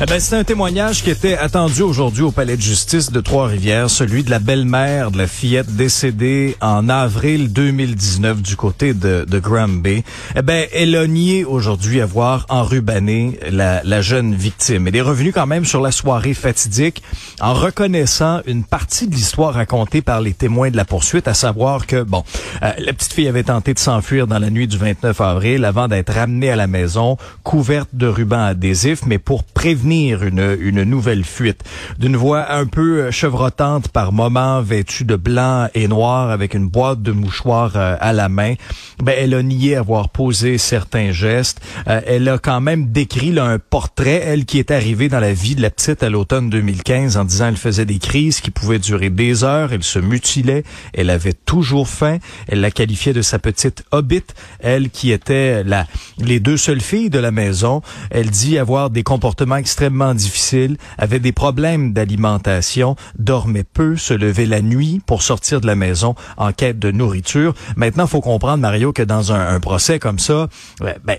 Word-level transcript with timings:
Eh 0.00 0.06
ben, 0.06 0.20
c'est 0.20 0.36
un 0.36 0.44
témoignage 0.44 1.02
qui 1.02 1.10
était 1.10 1.36
attendu 1.36 1.82
aujourd'hui 1.82 2.22
au 2.22 2.30
palais 2.30 2.56
de 2.56 2.62
justice 2.62 3.10
de 3.10 3.20
Trois-Rivières, 3.20 3.90
celui 3.90 4.22
de 4.22 4.30
la 4.30 4.38
belle-mère 4.38 5.10
de 5.10 5.18
la 5.18 5.26
fillette 5.26 5.74
décédée 5.74 6.56
en 6.60 6.88
avril 6.88 7.52
2019 7.52 8.40
du 8.40 8.54
côté 8.54 8.94
de, 8.94 9.26
de 9.28 9.38
Granby. 9.40 10.04
Eh 10.36 10.42
ben, 10.42 10.68
elle 10.72 10.94
a 10.94 11.04
nié 11.08 11.44
aujourd'hui 11.44 12.00
avoir 12.00 12.46
enrubanné 12.48 13.40
la, 13.50 13.82
la 13.82 14.00
jeune 14.00 14.36
victime. 14.36 14.86
Elle 14.86 14.94
est 14.94 15.00
revenue 15.00 15.32
quand 15.32 15.48
même 15.48 15.64
sur 15.64 15.80
la 15.80 15.90
soirée 15.90 16.32
fatidique 16.32 17.02
en 17.40 17.54
reconnaissant 17.54 18.40
une 18.46 18.62
partie 18.62 19.08
de 19.08 19.16
l'histoire 19.16 19.54
racontée 19.54 20.00
par 20.00 20.20
les 20.20 20.32
témoins 20.32 20.70
de 20.70 20.76
la 20.76 20.84
poursuite, 20.84 21.26
à 21.26 21.34
savoir 21.34 21.88
que, 21.88 22.04
bon, 22.04 22.22
euh, 22.62 22.70
la 22.78 22.92
petite 22.92 23.14
fille 23.14 23.26
avait 23.26 23.42
tenté 23.42 23.74
de 23.74 23.80
s'enfuir 23.80 24.28
dans 24.28 24.38
la 24.38 24.50
nuit 24.50 24.68
du 24.68 24.78
29 24.78 25.20
avril 25.20 25.64
avant 25.64 25.88
d'être 25.88 26.12
ramenée 26.12 26.50
à 26.50 26.56
la 26.56 26.68
maison, 26.68 27.16
couverte 27.42 27.88
de 27.94 28.06
rubans 28.06 28.44
adhésifs, 28.44 29.00
mais 29.04 29.18
pour 29.18 29.42
prévenir 29.42 29.87
une, 29.92 30.82
nouvelle 30.84 31.24
fuite. 31.24 31.62
D'une 31.98 32.16
voix 32.16 32.52
un 32.52 32.66
peu 32.66 33.10
chevrotante 33.10 33.88
par 33.88 34.12
moments, 34.12 34.60
vêtue 34.60 35.04
de 35.04 35.16
blanc 35.16 35.68
et 35.74 35.88
noir 35.88 36.30
avec 36.30 36.54
une 36.54 36.68
boîte 36.68 37.02
de 37.02 37.12
mouchoirs 37.12 37.72
euh, 37.76 37.96
à 38.00 38.12
la 38.12 38.28
main, 38.28 38.54
ben, 39.02 39.14
elle 39.16 39.34
a 39.34 39.42
nié 39.42 39.76
avoir 39.76 40.08
posé 40.10 40.58
certains 40.58 41.12
gestes. 41.12 41.60
Euh, 41.88 42.00
elle 42.06 42.28
a 42.28 42.38
quand 42.38 42.60
même 42.60 42.90
décrit 42.92 43.32
là, 43.32 43.44
un 43.44 43.58
portrait, 43.58 44.22
elle 44.24 44.44
qui 44.44 44.58
est 44.58 44.70
arrivée 44.70 45.08
dans 45.08 45.20
la 45.20 45.32
vie 45.32 45.54
de 45.54 45.62
la 45.62 45.70
petite 45.70 46.02
à 46.02 46.10
l'automne 46.10 46.50
2015 46.50 47.16
en 47.16 47.24
disant 47.24 47.48
elle 47.48 47.56
faisait 47.56 47.86
des 47.86 47.98
crises 47.98 48.40
qui 48.40 48.50
pouvaient 48.50 48.78
durer 48.78 49.10
des 49.10 49.44
heures, 49.44 49.72
elle 49.72 49.82
se 49.82 49.98
mutilait, 49.98 50.64
elle 50.92 51.10
avait 51.10 51.32
toujours 51.32 51.88
faim, 51.88 52.18
elle 52.48 52.60
la 52.60 52.70
qualifiait 52.70 53.12
de 53.12 53.22
sa 53.22 53.38
petite 53.38 53.84
hobbit, 53.90 54.24
elle 54.60 54.90
qui 54.90 55.12
était 55.12 55.64
la, 55.64 55.86
les 56.18 56.40
deux 56.40 56.56
seules 56.56 56.80
filles 56.80 57.10
de 57.10 57.18
la 57.18 57.30
maison. 57.30 57.82
Elle 58.10 58.30
dit 58.30 58.58
avoir 58.58 58.90
des 58.90 59.02
comportements 59.02 59.56
extrêmement 59.56 59.77
difficiles, 60.14 60.76
avait 60.98 61.20
des 61.20 61.32
problèmes 61.32 61.92
d'alimentation, 61.92 62.96
dormait 63.18 63.64
peu, 63.64 63.96
se 63.96 64.14
levait 64.14 64.46
la 64.46 64.60
nuit 64.60 65.00
pour 65.06 65.22
sortir 65.22 65.60
de 65.60 65.66
la 65.66 65.74
maison 65.74 66.14
en 66.36 66.52
quête 66.52 66.78
de 66.78 66.90
nourriture. 66.90 67.54
Maintenant, 67.76 68.06
faut 68.06 68.20
comprendre, 68.20 68.58
Mario, 68.58 68.92
que 68.92 69.02
dans 69.02 69.32
un, 69.32 69.54
un 69.54 69.60
procès 69.60 69.98
comme 69.98 70.18
ça, 70.18 70.48
ben, 70.80 71.18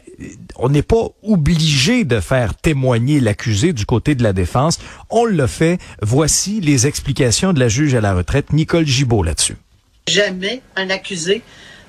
on 0.57 0.69
n'est 0.69 0.81
pas 0.81 1.07
obligé 1.23 2.03
de 2.03 2.19
faire 2.19 2.55
témoigner 2.55 3.19
l'accusé 3.19 3.73
du 3.73 3.85
côté 3.85 4.15
de 4.15 4.23
la 4.23 4.33
défense. 4.33 4.79
On 5.09 5.25
le 5.25 5.47
fait. 5.47 5.79
Voici 6.01 6.61
les 6.61 6.87
explications 6.87 7.53
de 7.53 7.59
la 7.59 7.69
juge 7.69 7.95
à 7.95 8.01
la 8.01 8.13
retraite, 8.13 8.51
Nicole 8.53 8.85
Gibault, 8.85 9.23
là-dessus. 9.23 9.55
Jamais 10.07 10.61
un 10.75 10.89
accusé 10.89 11.41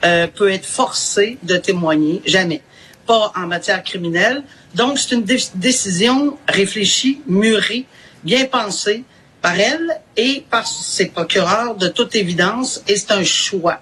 euh, 0.05 0.27
peut 0.27 0.51
être 0.51 0.67
forcé 0.67 1.39
de 1.43 1.57
témoigner. 1.57 2.23
Jamais. 2.27 2.63
En 3.11 3.47
matière 3.49 3.83
criminelle. 3.83 4.45
Donc, 4.75 4.99
c'est 4.99 5.17
une 5.17 5.25
décision 5.25 6.39
réfléchie, 6.47 7.21
mûrie, 7.27 7.87
bien 8.23 8.45
pensée 8.45 9.03
par 9.43 9.59
elle 9.59 10.01
et 10.17 10.45
par 10.49 10.65
ses 10.67 11.07
procureurs 11.07 11.75
de 11.75 11.89
toute 11.89 12.15
évidence, 12.15 12.85
et 12.87 12.95
c'est 12.97 13.11
un 13.11 13.25
choix. 13.25 13.81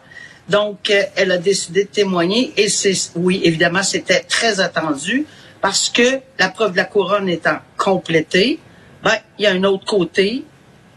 Donc, 0.49 0.89
euh, 0.89 1.03
elle 1.17 1.33
a 1.33 1.37
décidé 1.37 1.85
de 1.85 1.91
témoigner, 1.91 2.55
et 2.57 2.69
oui, 3.17 3.43
évidemment, 3.45 3.83
c'était 3.83 4.21
très 4.21 4.61
attendu, 4.61 5.27
parce 5.61 5.91
que 5.91 6.21
la 6.39 6.49
preuve 6.49 6.73
de 6.73 6.79
la 6.79 6.85
couronne 6.85 7.29
étant 7.29 7.59
complétée, 7.77 8.61
ben, 9.03 9.17
il 9.39 9.43
y 9.45 9.47
a 9.47 9.53
un 9.53 9.65
autre 9.65 9.85
côté 9.85 10.45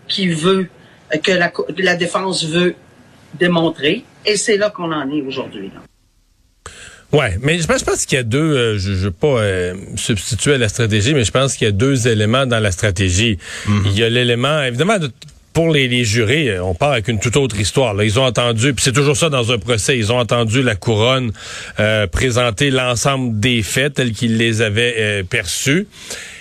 qui 0.08 0.30
veut, 0.30 0.70
euh, 1.14 1.18
que 1.18 1.82
la 1.82 1.96
défense 1.96 2.46
veut 2.46 2.76
démontrer, 3.34 4.06
et 4.26 4.38
c'est 4.38 4.56
là 4.56 4.70
qu'on 4.70 4.92
en 4.94 5.10
est 5.12 5.22
aujourd'hui. 5.22 5.70
Ouais, 7.14 7.38
mais 7.42 7.60
je 7.60 7.68
pense, 7.68 7.80
je 7.80 7.86
pense 7.86 8.06
qu'il 8.06 8.16
y 8.16 8.20
a 8.20 8.24
deux, 8.24 8.40
euh, 8.40 8.78
je 8.78 8.92
ne 8.92 8.96
veux 8.96 9.12
pas 9.12 9.28
euh, 9.28 9.74
substituer 9.96 10.54
à 10.54 10.58
la 10.58 10.70
stratégie, 10.70 11.14
mais 11.14 11.26
je 11.26 11.32
pense 11.32 11.56
qu'il 11.56 11.66
y 11.66 11.68
a 11.68 11.74
deux 11.74 12.08
éléments 12.08 12.46
dans 12.46 12.60
la 12.60 12.72
stratégie. 12.72 13.38
Il 13.86 13.98
y 13.98 14.04
a 14.04 14.10
l'élément, 14.10 14.62
évidemment, 14.62 14.98
de, 14.98 15.12
pour 15.52 15.70
les, 15.70 15.90
les, 15.90 16.06
jurés, 16.06 16.58
on 16.62 16.74
part 16.74 16.94
avec 16.94 17.10
une 17.10 17.20
toute 17.20 17.36
autre 17.36 17.60
histoire. 17.60 17.94
Là. 17.94 18.06
Ils 18.06 18.18
ont 18.18 18.24
entendu, 18.24 18.74
puis 18.74 18.84
c'est 18.84 18.94
toujours 18.94 19.18
ça 19.18 19.30
dans 19.30 19.52
un 19.52 19.58
procès, 19.58 19.98
ils 19.98 20.14
ont 20.14 20.20
entendu 20.20 20.64
la 20.64 20.76
couronne 20.76 21.34
euh, 21.82 22.08
présenter 22.08 22.72
l'ensemble 22.72 23.42
des 23.42 23.62
faits 23.62 23.96
tels 23.96 24.14
qu'ils 24.14 24.38
les 24.38 24.62
avaient 24.62 25.24
perçus. 25.30 25.88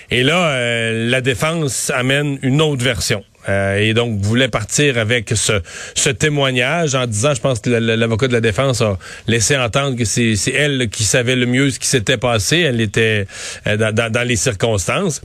Et 0.09 0.23
là, 0.23 0.91
la 0.91 1.21
défense 1.21 1.89
amène 1.89 2.37
une 2.41 2.61
autre 2.61 2.83
version. 2.83 3.23
Euh, 3.49 3.77
et 3.77 3.93
donc 3.93 4.19
voulait 4.21 4.47
partir 4.47 4.97
avec 4.97 5.31
ce, 5.35 5.61
ce, 5.95 6.09
témoignage 6.09 6.93
en 6.95 7.07
disant, 7.07 7.33
je 7.33 7.41
pense 7.41 7.59
que 7.59 7.69
l'avocat 7.69 8.27
de 8.27 8.33
la 8.33 8.41
défense 8.41 8.81
a 8.81 8.97
laissé 9.27 9.57
entendre 9.57 9.97
que 9.97 10.05
c'est 10.05 10.35
elle 10.53 10.89
qui 10.89 11.03
savait 11.03 11.35
le 11.35 11.45
mieux 11.45 11.71
ce 11.71 11.79
qui 11.79 11.87
s'était 11.87 12.17
passé. 12.17 12.59
Elle 12.59 12.81
était 12.81 13.27
euh, 13.67 13.77
dans, 13.77 14.11
dans, 14.11 14.27
les 14.27 14.35
circonstances. 14.35 15.21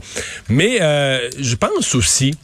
Mais 0.49 0.81
euh, 0.81 1.29
je 1.39 1.55
pense 1.55 1.93
aussi 1.95 2.35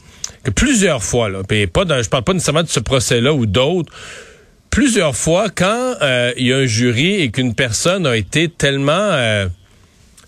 que 0.44 0.50
plusieurs 0.50 1.02
fois, 1.02 1.28
là, 1.28 1.42
et 1.50 1.66
pas 1.66 1.84
dans, 1.84 2.00
je 2.02 2.08
parle 2.08 2.24
pas 2.24 2.34
nécessairement 2.34 2.62
de 2.62 2.68
ce 2.68 2.80
procès-là 2.80 3.32
ou 3.32 3.46
d'autres, 3.46 3.92
plusieurs 4.70 5.16
fois, 5.16 5.48
quand 5.54 5.94
il 6.36 6.46
y 6.46 6.52
a 6.52 6.56
un 6.58 6.66
jury 6.66 7.22
et 7.22 7.30
qu'une 7.30 7.54
personne 7.54 8.06
a 8.06 8.16
été 8.16 8.48
tellement 8.48 9.46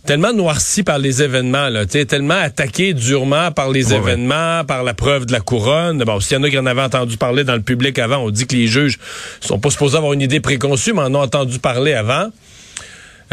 tellement 0.07 0.33
noirci 0.33 0.85
par 0.85 0.99
les 0.99 1.23
événements, 1.23 1.69
là, 1.69 1.85
tellement 1.85 2.35
attaqué 2.35 2.95
durement 2.95 3.51
par 3.51 3.71
les 3.71 3.93
événements, 3.93 4.65
par 4.65 4.85
la 4.85 4.95
preuve 4.95 5.27
de 5.27 5.33
la 5.33 5.41
couronne. 5.41 5.99
Bon, 6.05 6.21
s'il 6.21 6.37
y 6.37 6.41
en 6.41 6.45
a 6.45 6.51
qui 6.51 6.59
en 6.59 6.67
avaient 6.67 6.83
entendu 6.83 7.17
parler 7.17 7.43
dans 7.45 7.55
le 7.55 7.61
public 7.61 7.99
avant, 7.99 8.19
on 8.19 8.31
dit 8.31 8.47
que 8.47 8.55
les 8.55 8.69
juges 8.69 8.99
sont 9.41 9.59
pas 9.59 9.71
supposés 9.71 9.97
avoir 9.97 10.13
une 10.13 10.23
idée 10.23 10.41
préconçue, 10.41 10.93
mais 10.93 11.03
en 11.03 11.15
ont 11.15 11.23
entendu 11.23 11.59
parler 11.59 11.93
avant. 11.93 12.29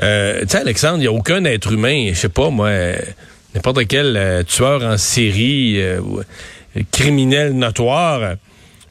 Euh, 0.02 0.42
tu 0.42 0.50
sais, 0.50 0.58
Alexandre, 0.58 0.98
il 0.98 1.02
n'y 1.02 1.08
a 1.08 1.12
aucun 1.12 1.46
être 1.46 1.72
humain, 1.72 2.10
je 2.10 2.20
sais 2.20 2.30
pas, 2.30 2.50
moi, 2.50 2.72
n'importe 3.54 3.88
quel 3.88 4.18
euh, 4.18 4.44
tueur 4.44 4.84
en 4.84 4.98
série, 4.98 5.80
euh, 5.80 6.02
criminel 6.92 7.54
notoire. 7.54 8.36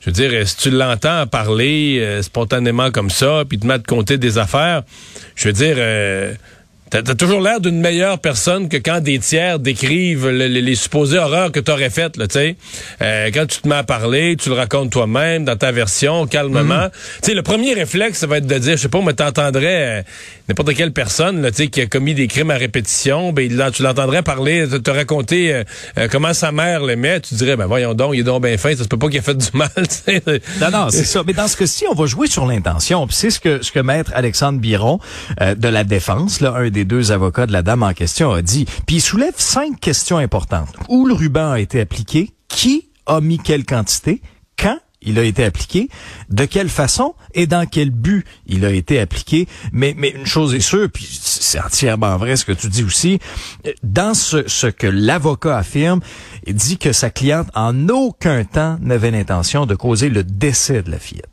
Je 0.00 0.10
veux 0.10 0.12
dire, 0.12 0.48
si 0.48 0.56
tu 0.56 0.70
l'entends 0.70 1.26
parler 1.26 1.98
euh, 2.00 2.22
spontanément 2.22 2.92
comme 2.92 3.10
ça, 3.10 3.42
puis 3.48 3.58
te 3.58 3.66
mettre 3.66 3.82
de 3.82 3.88
compter 3.88 4.18
des 4.18 4.38
affaires, 4.38 4.82
je 5.34 5.48
veux 5.48 5.52
dire, 5.52 5.76
T'as 6.92 6.98
as 6.98 7.14
toujours 7.14 7.40
l'air 7.40 7.58
d'une 7.58 7.80
meilleure 7.80 8.18
personne 8.18 8.68
que 8.68 8.76
quand 8.76 9.00
des 9.00 9.18
tiers 9.18 9.58
décrivent 9.58 10.28
les 10.28 10.74
supposées 10.74 11.16
horreurs 11.16 11.50
que 11.50 11.58
t'aurais 11.58 11.88
faites, 11.88 12.18
là, 12.18 12.26
tu 12.26 12.34
sais. 12.34 12.56
Euh, 13.00 13.30
quand 13.32 13.46
tu 13.46 13.62
te 13.62 13.66
mets 13.68 13.76
à 13.76 13.82
parler, 13.82 14.36
tu 14.36 14.50
le 14.50 14.56
racontes 14.56 14.92
toi-même 14.92 15.46
dans 15.46 15.56
ta 15.56 15.72
version, 15.72 16.26
calmement. 16.26 16.90
Tu 17.22 17.30
sais, 17.30 17.34
le 17.34 17.40
premier 17.40 17.72
réflexe, 17.72 18.18
ça 18.18 18.26
va 18.26 18.36
être 18.36 18.46
de 18.46 18.58
dire, 18.58 18.76
je 18.76 18.82
sais 18.82 18.90
pas, 18.90 19.00
mais 19.00 19.14
t'entendrais 19.14 20.00
euh, 20.00 20.02
n'importe 20.50 20.74
quelle 20.74 20.92
personne, 20.92 21.40
là, 21.40 21.50
tu 21.50 21.62
sais, 21.62 21.68
qui 21.68 21.80
a 21.80 21.86
commis 21.86 22.12
des 22.12 22.26
crimes 22.26 22.50
à 22.50 22.56
répétition, 22.56 23.32
ben, 23.32 23.50
là, 23.56 23.70
tu 23.70 23.82
l'entendrais 23.82 24.22
parler, 24.22 24.68
te, 24.68 24.76
te 24.76 24.90
raconter 24.90 25.54
euh, 25.54 26.08
comment 26.10 26.34
sa 26.34 26.52
mère 26.52 26.82
l'aimait, 26.82 27.20
tu 27.20 27.36
dirais, 27.36 27.56
ben, 27.56 27.64
voyons 27.64 27.94
donc, 27.94 28.10
il 28.12 28.20
est 28.20 28.24
donc 28.24 28.42
bien 28.42 28.58
fin, 28.58 28.76
ça 28.76 28.82
se 28.82 28.88
peut 28.88 28.98
pas 28.98 29.08
qu'il 29.08 29.16
ait 29.16 29.22
fait 29.22 29.34
du 29.34 29.48
mal, 29.54 29.70
Non, 30.60 30.70
non, 30.70 30.90
c'est 30.90 31.04
ça. 31.04 31.22
Mais 31.26 31.32
dans 31.32 31.48
ce 31.48 31.56
cas-ci, 31.56 31.86
on 31.90 31.94
va 31.94 32.04
jouer 32.04 32.26
sur 32.26 32.44
l'intention. 32.44 33.06
c'est 33.08 33.30
ce 33.30 33.40
que, 33.40 33.62
ce 33.62 33.72
que 33.72 33.80
maître 33.80 34.12
Alexandre 34.14 34.58
Biron, 34.58 34.98
de 35.40 35.68
la 35.68 35.84
défense, 35.84 36.42
là, 36.42 36.52
un 36.54 36.68
des 36.68 36.81
deux 36.84 37.12
avocats 37.12 37.46
de 37.46 37.52
la 37.52 37.62
dame 37.62 37.82
en 37.82 37.92
question 37.92 38.32
a 38.32 38.42
dit. 38.42 38.66
Puis 38.86 38.96
il 38.96 39.00
soulève 39.00 39.34
cinq 39.36 39.80
questions 39.80 40.18
importantes. 40.18 40.74
Où 40.88 41.06
le 41.06 41.14
ruban 41.14 41.52
a 41.52 41.60
été 41.60 41.80
appliqué, 41.80 42.30
qui 42.48 42.88
a 43.06 43.20
mis 43.20 43.38
quelle 43.38 43.64
quantité, 43.64 44.22
quand 44.58 44.78
il 45.04 45.18
a 45.18 45.24
été 45.24 45.44
appliqué, 45.44 45.88
de 46.30 46.44
quelle 46.44 46.68
façon? 46.68 47.14
Et 47.34 47.46
dans 47.46 47.66
quel 47.66 47.90
but 47.90 48.24
il 48.46 48.64
a 48.64 48.70
été 48.70 49.00
appliqué? 49.00 49.48
Mais, 49.72 49.94
mais 49.96 50.10
une 50.10 50.26
chose 50.26 50.54
est 50.54 50.60
sûre, 50.60 50.88
puis 50.92 51.08
c'est 51.20 51.60
entièrement 51.60 52.16
vrai 52.18 52.36
ce 52.36 52.44
que 52.44 52.52
tu 52.52 52.68
dis 52.68 52.84
aussi, 52.84 53.18
dans 53.82 54.14
ce, 54.14 54.46
ce 54.46 54.68
que 54.68 54.86
l'avocat 54.86 55.58
affirme, 55.58 56.00
il 56.46 56.54
dit 56.54 56.78
que 56.78 56.92
sa 56.92 57.10
cliente 57.10 57.48
en 57.54 57.88
aucun 57.88 58.44
temps 58.44 58.78
n'avait 58.80 59.10
l'intention 59.10 59.66
de 59.66 59.74
causer 59.74 60.08
le 60.08 60.22
décès 60.22 60.82
de 60.82 60.90
la 60.90 60.98
fillette. 60.98 61.31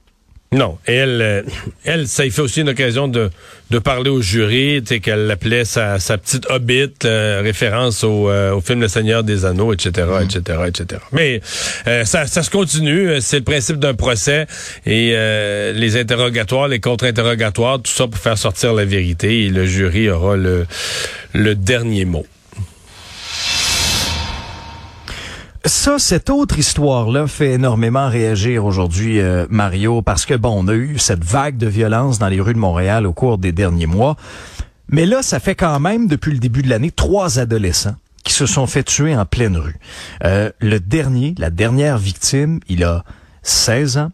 Non. 0.51 0.79
Et 0.87 0.95
elle, 0.95 1.21
euh, 1.21 1.43
elle, 1.83 2.07
ça 2.07 2.25
y 2.25 2.31
fait 2.31 2.41
aussi 2.41 2.61
une 2.61 2.69
occasion 2.69 3.07
de, 3.07 3.29
de 3.69 3.77
parler 3.77 4.09
au 4.09 4.19
jury, 4.19 4.83
qu'elle 4.83 5.27
l'appelait 5.27 5.63
sa, 5.63 5.99
petite 6.17 6.49
hobbit, 6.49 6.91
euh, 7.05 7.41
référence 7.43 8.03
au, 8.03 8.29
euh, 8.29 8.53
au 8.53 8.61
film 8.61 8.81
Le 8.81 8.87
Seigneur 8.87 9.23
des 9.23 9.45
Anneaux, 9.45 9.73
etc., 9.73 10.07
etc., 10.23 10.59
etc. 10.65 11.01
Mais 11.11 11.41
ça, 12.03 12.25
ça 12.25 12.41
se 12.41 12.49
continue. 12.49 13.21
C'est 13.21 13.37
le 13.37 13.43
principe 13.43 13.77
d'un 13.77 13.93
procès 13.93 14.47
et 14.87 15.11
les 15.73 15.97
interrogatoires, 15.97 16.67
les 16.67 16.79
contre-interrogatoires, 16.79 17.79
tout 17.79 17.91
ça 17.91 18.07
pour 18.07 18.19
faire 18.19 18.37
sortir 18.37 18.73
la 18.73 18.85
vérité. 18.85 19.45
Et 19.45 19.49
le 19.49 19.65
jury 19.65 20.09
aura 20.09 20.35
le, 20.35 20.65
le 21.33 21.53
dernier 21.53 22.05
mot. 22.05 22.25
Ça, 25.65 25.99
cette 25.99 26.29
autre 26.29 26.57
histoire-là 26.57 27.27
fait 27.27 27.51
énormément 27.51 28.07
réagir 28.07 28.63
aujourd'hui, 28.63 29.19
euh, 29.19 29.45
Mario, 29.49 30.01
parce 30.01 30.25
que 30.25 30.33
bon, 30.33 30.63
on 30.63 30.67
a 30.69 30.73
eu 30.73 30.97
cette 30.97 31.23
vague 31.23 31.57
de 31.57 31.67
violence 31.67 32.17
dans 32.17 32.29
les 32.29 32.39
rues 32.39 32.53
de 32.53 32.59
Montréal 32.59 33.05
au 33.05 33.11
cours 33.11 33.37
des 33.37 33.51
derniers 33.51 33.85
mois. 33.85 34.15
Mais 34.87 35.05
là, 35.05 35.21
ça 35.21 35.41
fait 35.41 35.55
quand 35.55 35.79
même, 35.81 36.07
depuis 36.07 36.31
le 36.31 36.39
début 36.39 36.61
de 36.61 36.69
l'année, 36.69 36.91
trois 36.91 37.39
adolescents 37.39 37.95
qui 38.23 38.33
se 38.33 38.45
sont 38.45 38.67
fait 38.67 38.83
tuer 38.83 39.15
en 39.15 39.25
pleine 39.25 39.57
rue. 39.57 39.75
Euh, 40.23 40.49
le 40.61 40.79
dernier, 40.79 41.35
la 41.37 41.49
dernière 41.49 41.97
victime, 41.97 42.61
il 42.69 42.85
a 42.85 43.03
16 43.43 43.97
ans. 43.97 44.11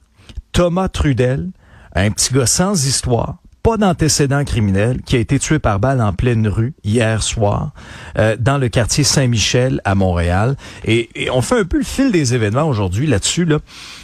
Thomas 0.52 0.90
Trudel, 0.90 1.50
un 1.94 2.10
petit 2.10 2.34
gars 2.34 2.48
sans 2.48 2.88
histoire, 2.88 3.38
pas 3.66 3.78
d'antécédent 3.78 4.44
criminel, 4.46 5.02
qui 5.02 5.16
a 5.16 5.20
été 5.20 5.40
tué 5.40 5.58
par 5.58 5.80
balle 5.80 6.00
en 6.00 6.14
pleine 6.14 6.48
rue 6.48 6.76
hier 6.84 7.24
soir 7.24 7.72
euh, 8.20 8.38
dans 8.40 8.60
le 8.60 8.70
quartier 8.70 9.04
Saint-Michel 9.04 9.82
à 9.86 9.96
Montréal. 9.96 10.56
Et, 10.86 11.10
on 11.34 11.42
fait 11.42 11.62
un 11.62 11.64
peu 11.64 11.80
le 11.80 11.84
fil 11.84 12.12
des 12.12 12.36
événements 12.36 12.68
aujourd'hui 12.68 13.08
là-dessus. 13.08 13.44
Là. 13.44 13.58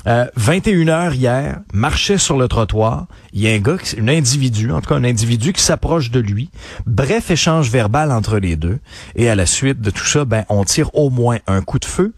Euh, 0.07 0.25
21 0.35 0.87
heures 0.87 1.13
hier, 1.13 1.59
marchait 1.73 2.17
sur 2.17 2.39
le 2.39 2.47
trottoir. 2.47 3.05
Il 3.33 3.41
y 3.41 3.47
a 3.47 3.51
un 3.51 3.59
gars, 3.59 3.77
un 3.99 4.07
individu, 4.07 4.71
en 4.71 4.81
tout 4.81 4.89
cas 4.89 4.95
un 4.95 5.03
individu 5.03 5.53
qui 5.53 5.61
s'approche 5.61 6.09
de 6.09 6.19
lui. 6.19 6.49
Bref 6.87 7.29
échange 7.29 7.69
verbal 7.69 8.11
entre 8.11 8.39
les 8.39 8.55
deux. 8.55 8.79
Et 9.15 9.29
à 9.29 9.35
la 9.35 9.45
suite 9.45 9.79
de 9.79 9.91
tout 9.91 10.07
ça, 10.07 10.25
ben 10.25 10.43
on 10.49 10.63
tire 10.63 10.89
au 10.95 11.11
moins 11.11 11.37
un 11.45 11.61
coup 11.61 11.77
de 11.77 11.85
feu. 11.85 12.13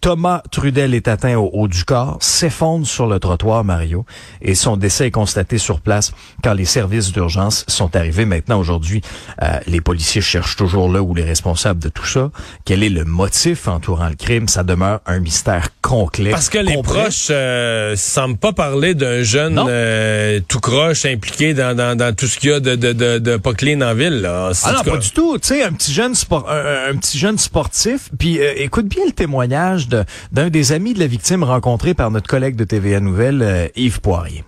Thomas 0.00 0.42
Trudel 0.50 0.94
est 0.94 1.08
atteint 1.08 1.36
au 1.36 1.50
haut 1.52 1.68
du 1.68 1.84
corps, 1.84 2.18
s'effondre 2.20 2.86
sur 2.86 3.06
le 3.06 3.18
trottoir, 3.18 3.64
Mario, 3.64 4.04
et 4.40 4.54
son 4.54 4.76
décès 4.76 5.08
est 5.08 5.10
constaté 5.10 5.58
sur 5.58 5.80
place 5.80 6.12
quand 6.42 6.52
les 6.52 6.64
services 6.64 7.12
d'urgence 7.12 7.64
sont 7.66 7.94
arrivés. 7.96 8.24
Maintenant, 8.24 8.60
aujourd'hui, 8.60 9.02
euh, 9.42 9.58
les 9.66 9.80
policiers 9.80 10.20
cherchent 10.20 10.56
toujours 10.56 10.88
là 10.90 11.02
où 11.02 11.14
les 11.14 11.24
responsables 11.24 11.80
de 11.80 11.88
tout 11.88 12.06
ça. 12.06 12.30
Quel 12.64 12.82
est 12.82 12.88
le 12.88 13.04
motif 13.04 13.66
entourant 13.66 14.08
le 14.08 14.14
crime? 14.14 14.46
Ça 14.48 14.62
demeure 14.62 15.00
un 15.06 15.18
mystère 15.18 15.68
complet. 15.82 16.30
Parce 16.30 16.48
que 16.48 16.58
les 16.58 16.80
proches 16.82 17.28
euh, 17.30 17.96
semblent 17.96 18.38
pas 18.38 18.52
parler 18.52 18.94
d'un 18.94 19.22
jeune 19.22 19.60
euh, 19.68 20.40
tout 20.46 20.60
croche 20.60 21.06
impliqué 21.06 21.54
dans, 21.54 21.76
dans, 21.76 22.14
tout 22.14 22.26
ce 22.26 22.38
qu'il 22.38 22.50
y 22.50 22.52
a 22.52 22.60
de, 22.60 22.76
de, 22.76 22.92
de, 22.92 23.18
de 23.18 23.36
pas 23.36 23.52
clean 23.52 23.80
en 23.80 23.94
ville. 23.94 24.20
Là. 24.20 24.52
Ah 24.64 24.72
non, 24.72 24.92
pas 24.92 24.98
du 24.98 25.10
tout. 25.10 25.38
Tu 25.38 25.48
sais, 25.48 25.62
un 25.62 25.72
petit 25.72 25.92
jeune 25.92 26.14
sport, 26.14 26.48
un, 26.48 26.92
un, 26.92 26.96
petit 26.96 27.18
jeune 27.18 27.38
sportif. 27.38 28.10
Puis 28.18 28.38
euh, 28.38 28.52
écoute 28.56 28.86
bien 28.86 29.04
le 29.06 29.12
témoignage 29.12 29.87
d'un 29.88 30.50
des 30.50 30.72
amis 30.72 30.94
de 30.94 30.98
la 30.98 31.06
victime 31.06 31.42
rencontré 31.42 31.94
par 31.94 32.10
notre 32.10 32.28
collègue 32.28 32.56
de 32.56 32.64
TVA 32.64 33.00
Nouvelle, 33.00 33.42
euh, 33.42 33.68
Yves 33.76 34.00
Poirier. 34.00 34.44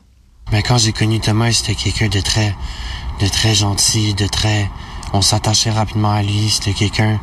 Mais 0.52 0.62
quand 0.62 0.78
j'ai 0.78 0.92
connu 0.92 1.20
Thomas, 1.20 1.52
c'était 1.52 1.75
quelqu'un 1.75 2.08
de 2.08 2.20
très, 2.20 2.54
de 3.20 3.26
très 3.28 3.54
gentil, 3.54 4.14
de 4.14 4.26
très, 4.26 4.69
on 5.12 5.22
s'attachait 5.22 5.70
rapidement 5.70 6.10
à 6.10 6.22
lui. 6.22 6.50
C'était 6.50 6.72
quelqu'un, 6.72 7.20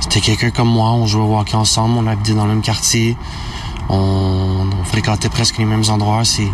c'était 0.00 0.20
quelqu'un 0.20 0.50
comme 0.50 0.68
moi. 0.68 0.90
On 0.90 1.06
jouait 1.06 1.24
au 1.24 1.38
hockey 1.38 1.54
ensemble, 1.54 1.96
on 1.98 2.06
habitait 2.06 2.34
dans 2.34 2.44
le 2.44 2.52
même 2.52 2.62
quartier, 2.62 3.16
on, 3.88 4.66
fréquentait 4.84 5.30
presque 5.30 5.56
les 5.58 5.64
mêmes 5.64 5.84
endroits. 5.88 6.24
C'est, 6.24 6.48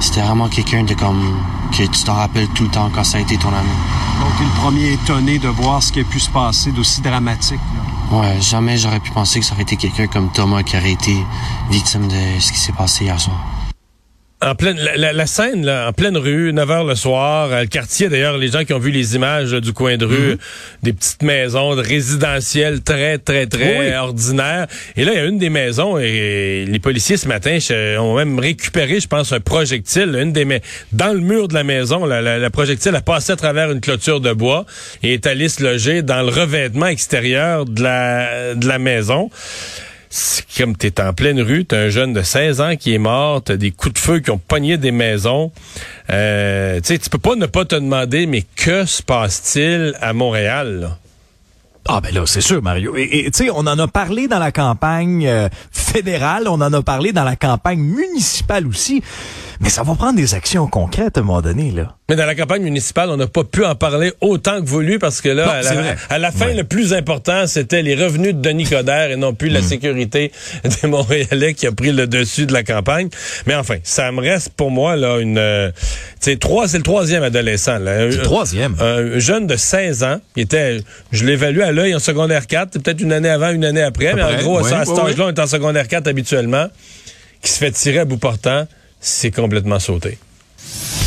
c'était 0.00 0.22
vraiment 0.22 0.48
quelqu'un 0.48 0.82
de 0.82 0.94
comme 0.94 1.38
que 1.70 1.84
tu 1.84 2.04
t'en 2.04 2.14
rappelles 2.14 2.48
tout 2.48 2.64
le 2.64 2.70
temps 2.70 2.90
quand 2.92 3.04
ça 3.04 3.18
a 3.18 3.20
été 3.20 3.36
ton 3.36 3.48
ami. 3.48 3.68
Donc, 4.20 4.40
le 4.40 4.60
premier 4.60 4.92
étonné 4.92 5.38
de 5.38 5.48
voir 5.48 5.82
ce 5.82 5.92
qui 5.92 6.00
a 6.00 6.04
pu 6.04 6.18
se 6.18 6.30
passer 6.30 6.72
d'aussi 6.72 7.00
dramatique. 7.00 7.60
Ouais, 8.10 8.40
jamais 8.40 8.78
j'aurais 8.78 9.00
pu 9.00 9.10
penser 9.10 9.38
que 9.38 9.44
ça 9.44 9.52
aurait 9.52 9.64
été 9.64 9.76
quelqu'un 9.76 10.06
comme 10.06 10.30
Thomas 10.30 10.62
qui 10.62 10.76
aurait 10.78 10.92
été 10.92 11.14
victime 11.70 12.08
de 12.08 12.40
ce 12.40 12.52
qui 12.52 12.58
s'est 12.58 12.72
passé 12.72 13.04
hier 13.04 13.20
soir. 13.20 13.38
En 14.40 14.54
pleine, 14.54 14.78
la, 14.96 15.12
la, 15.12 15.26
scène, 15.26 15.66
là, 15.66 15.88
en 15.88 15.92
pleine 15.92 16.16
rue, 16.16 16.52
9 16.52 16.68
h 16.68 16.86
le 16.86 16.94
soir, 16.94 17.48
euh, 17.50 17.62
le 17.62 17.66
quartier, 17.66 18.08
d'ailleurs, 18.08 18.38
les 18.38 18.52
gens 18.52 18.64
qui 18.64 18.72
ont 18.72 18.78
vu 18.78 18.92
les 18.92 19.16
images 19.16 19.50
du 19.50 19.72
coin 19.72 19.96
de 19.96 20.04
rue, 20.04 20.30
mhm. 20.30 20.38
des 20.84 20.92
petites 20.92 21.24
maisons 21.24 21.74
de 21.74 21.80
résidentielles 21.80 22.82
très, 22.82 23.18
très, 23.18 23.46
très 23.46 23.96
ordinaires. 23.96 24.68
Et 24.96 25.04
là, 25.04 25.12
il 25.12 25.16
y 25.16 25.20
a 25.20 25.24
une 25.24 25.38
des 25.38 25.50
maisons 25.50 25.98
et 25.98 26.64
les 26.68 26.78
policiers 26.78 27.16
ce 27.16 27.26
matin 27.26 27.58
ont 27.98 28.16
même 28.16 28.38
récupéré, 28.38 29.00
je 29.00 29.08
pense, 29.08 29.32
un 29.32 29.40
projectile, 29.40 30.14
une 30.14 30.32
des 30.32 30.46
dans 30.92 31.12
le 31.12 31.20
mur 31.20 31.48
de 31.48 31.54
la 31.54 31.64
maison. 31.64 32.06
La, 32.06 32.20
la, 32.20 32.50
projectile 32.50 32.94
a 32.94 33.00
passé 33.00 33.32
à 33.32 33.36
travers 33.36 33.72
une 33.72 33.80
clôture 33.80 34.20
de 34.20 34.32
bois 34.32 34.66
et 35.02 35.14
est 35.14 35.26
allé 35.26 35.48
se 35.48 35.64
loger 35.64 36.02
dans 36.02 36.22
le 36.22 36.30
revêtement 36.30 36.86
extérieur 36.86 37.64
de 37.64 37.82
la, 37.82 38.54
de 38.54 38.68
la 38.68 38.78
maison 38.78 39.30
comme 40.56 40.76
t'es 40.76 41.00
en 41.00 41.12
pleine 41.12 41.40
rue, 41.40 41.64
t'as 41.64 41.78
un 41.78 41.88
jeune 41.88 42.12
de 42.12 42.22
16 42.22 42.60
ans 42.60 42.76
qui 42.76 42.94
est 42.94 42.98
mort, 42.98 43.42
t'as 43.42 43.56
des 43.56 43.70
coups 43.70 43.94
de 43.94 43.98
feu 43.98 44.20
qui 44.20 44.30
ont 44.30 44.38
pogné 44.38 44.76
des 44.76 44.90
maisons. 44.90 45.52
Euh, 46.10 46.80
tu 46.80 46.98
peux 47.10 47.18
pas 47.18 47.36
ne 47.36 47.46
pas 47.46 47.64
te 47.64 47.74
demander, 47.74 48.26
mais 48.26 48.44
que 48.56 48.84
se 48.84 49.02
passe-t-il 49.02 49.94
à 50.00 50.12
Montréal? 50.12 50.96
Ah 51.90 52.02
ben 52.02 52.12
là, 52.12 52.24
c'est 52.26 52.42
sûr, 52.42 52.62
Mario. 52.62 52.94
Et 52.96 53.30
tu 53.32 53.44
sais, 53.44 53.50
on 53.50 53.60
en 53.60 53.78
a 53.78 53.88
parlé 53.88 54.28
dans 54.28 54.38
la 54.38 54.52
campagne 54.52 55.26
euh, 55.26 55.48
fédérale, 55.72 56.46
on 56.46 56.60
en 56.60 56.72
a 56.72 56.82
parlé 56.82 57.12
dans 57.12 57.24
la 57.24 57.34
campagne 57.34 57.80
municipale 57.80 58.66
aussi. 58.66 59.02
Mais 59.60 59.70
ça 59.70 59.82
va 59.82 59.94
prendre 59.94 60.16
des 60.16 60.34
actions 60.34 60.66
concrètes 60.68 61.16
à 61.18 61.20
un 61.20 61.24
moment 61.24 61.40
donné, 61.40 61.70
là. 61.72 61.96
Mais 62.08 62.16
dans 62.16 62.24
la 62.24 62.34
campagne 62.34 62.62
municipale, 62.62 63.10
on 63.10 63.16
n'a 63.16 63.26
pas 63.26 63.44
pu 63.44 63.64
en 63.64 63.74
parler 63.74 64.12
autant 64.22 64.62
que 64.62 64.66
voulu 64.66 64.98
parce 64.98 65.20
que 65.20 65.28
là, 65.28 65.60
à, 66.08 66.18
la, 66.18 66.32
fin, 66.32 66.54
le 66.54 66.64
plus 66.64 66.94
important, 66.94 67.46
c'était 67.46 67.82
les 67.82 67.94
revenus 67.94 68.34
de 68.34 68.40
Denis 68.40 68.64
Coderre 68.64 69.10
et 69.10 69.16
non 69.16 69.34
plus 69.34 69.50
la 69.50 69.60
mm. 69.60 69.64
sécurité 69.64 70.32
des 70.64 70.88
Montréalais 70.88 71.52
qui 71.52 71.66
a 71.66 71.72
pris 71.72 71.92
le 71.92 72.06
dessus 72.06 72.46
de 72.46 72.52
la 72.54 72.62
campagne. 72.62 73.10
Mais 73.46 73.54
enfin, 73.54 73.76
ça 73.82 74.10
me 74.10 74.20
reste 74.20 74.54
pour 74.54 74.70
moi 74.70 74.96
là 74.96 75.18
une, 75.18 75.36
euh, 75.36 75.70
c'est 76.18 76.38
trois, 76.38 76.66
c'est 76.66 76.78
le 76.78 76.82
troisième 76.82 77.24
adolescent. 77.24 77.78
Là. 77.78 78.06
Le 78.06 78.22
troisième. 78.22 78.74
Un, 78.80 79.18
jeune 79.18 79.46
de 79.46 79.56
16 79.56 80.04
ans, 80.04 80.20
il 80.36 80.44
était, 80.44 80.78
je 81.12 81.26
l'évalue 81.26 81.60
à 81.60 81.72
l'œil 81.72 81.94
en 81.94 81.98
secondaire 81.98 82.46
4, 82.46 82.80
peut-être 82.80 83.00
une 83.00 83.12
année 83.12 83.28
avant, 83.28 83.50
une 83.50 83.64
année 83.64 83.82
après, 83.82 84.14
mais 84.14 84.22
en 84.22 84.36
gros, 84.38 84.58
à 84.58 84.84
cet 84.84 84.98
âge-là, 84.98 85.26
on 85.26 85.28
est 85.28 85.40
en 85.40 85.46
secondaire 85.46 85.88
4 85.88 86.06
habituellement, 86.06 86.68
qui 87.42 87.50
se 87.50 87.58
fait 87.58 87.70
tirer 87.70 87.98
à 87.98 88.04
bout 88.06 88.16
portant 88.16 88.66
c'est 89.00 89.30
complètement 89.30 89.78
sauté. 89.78 90.18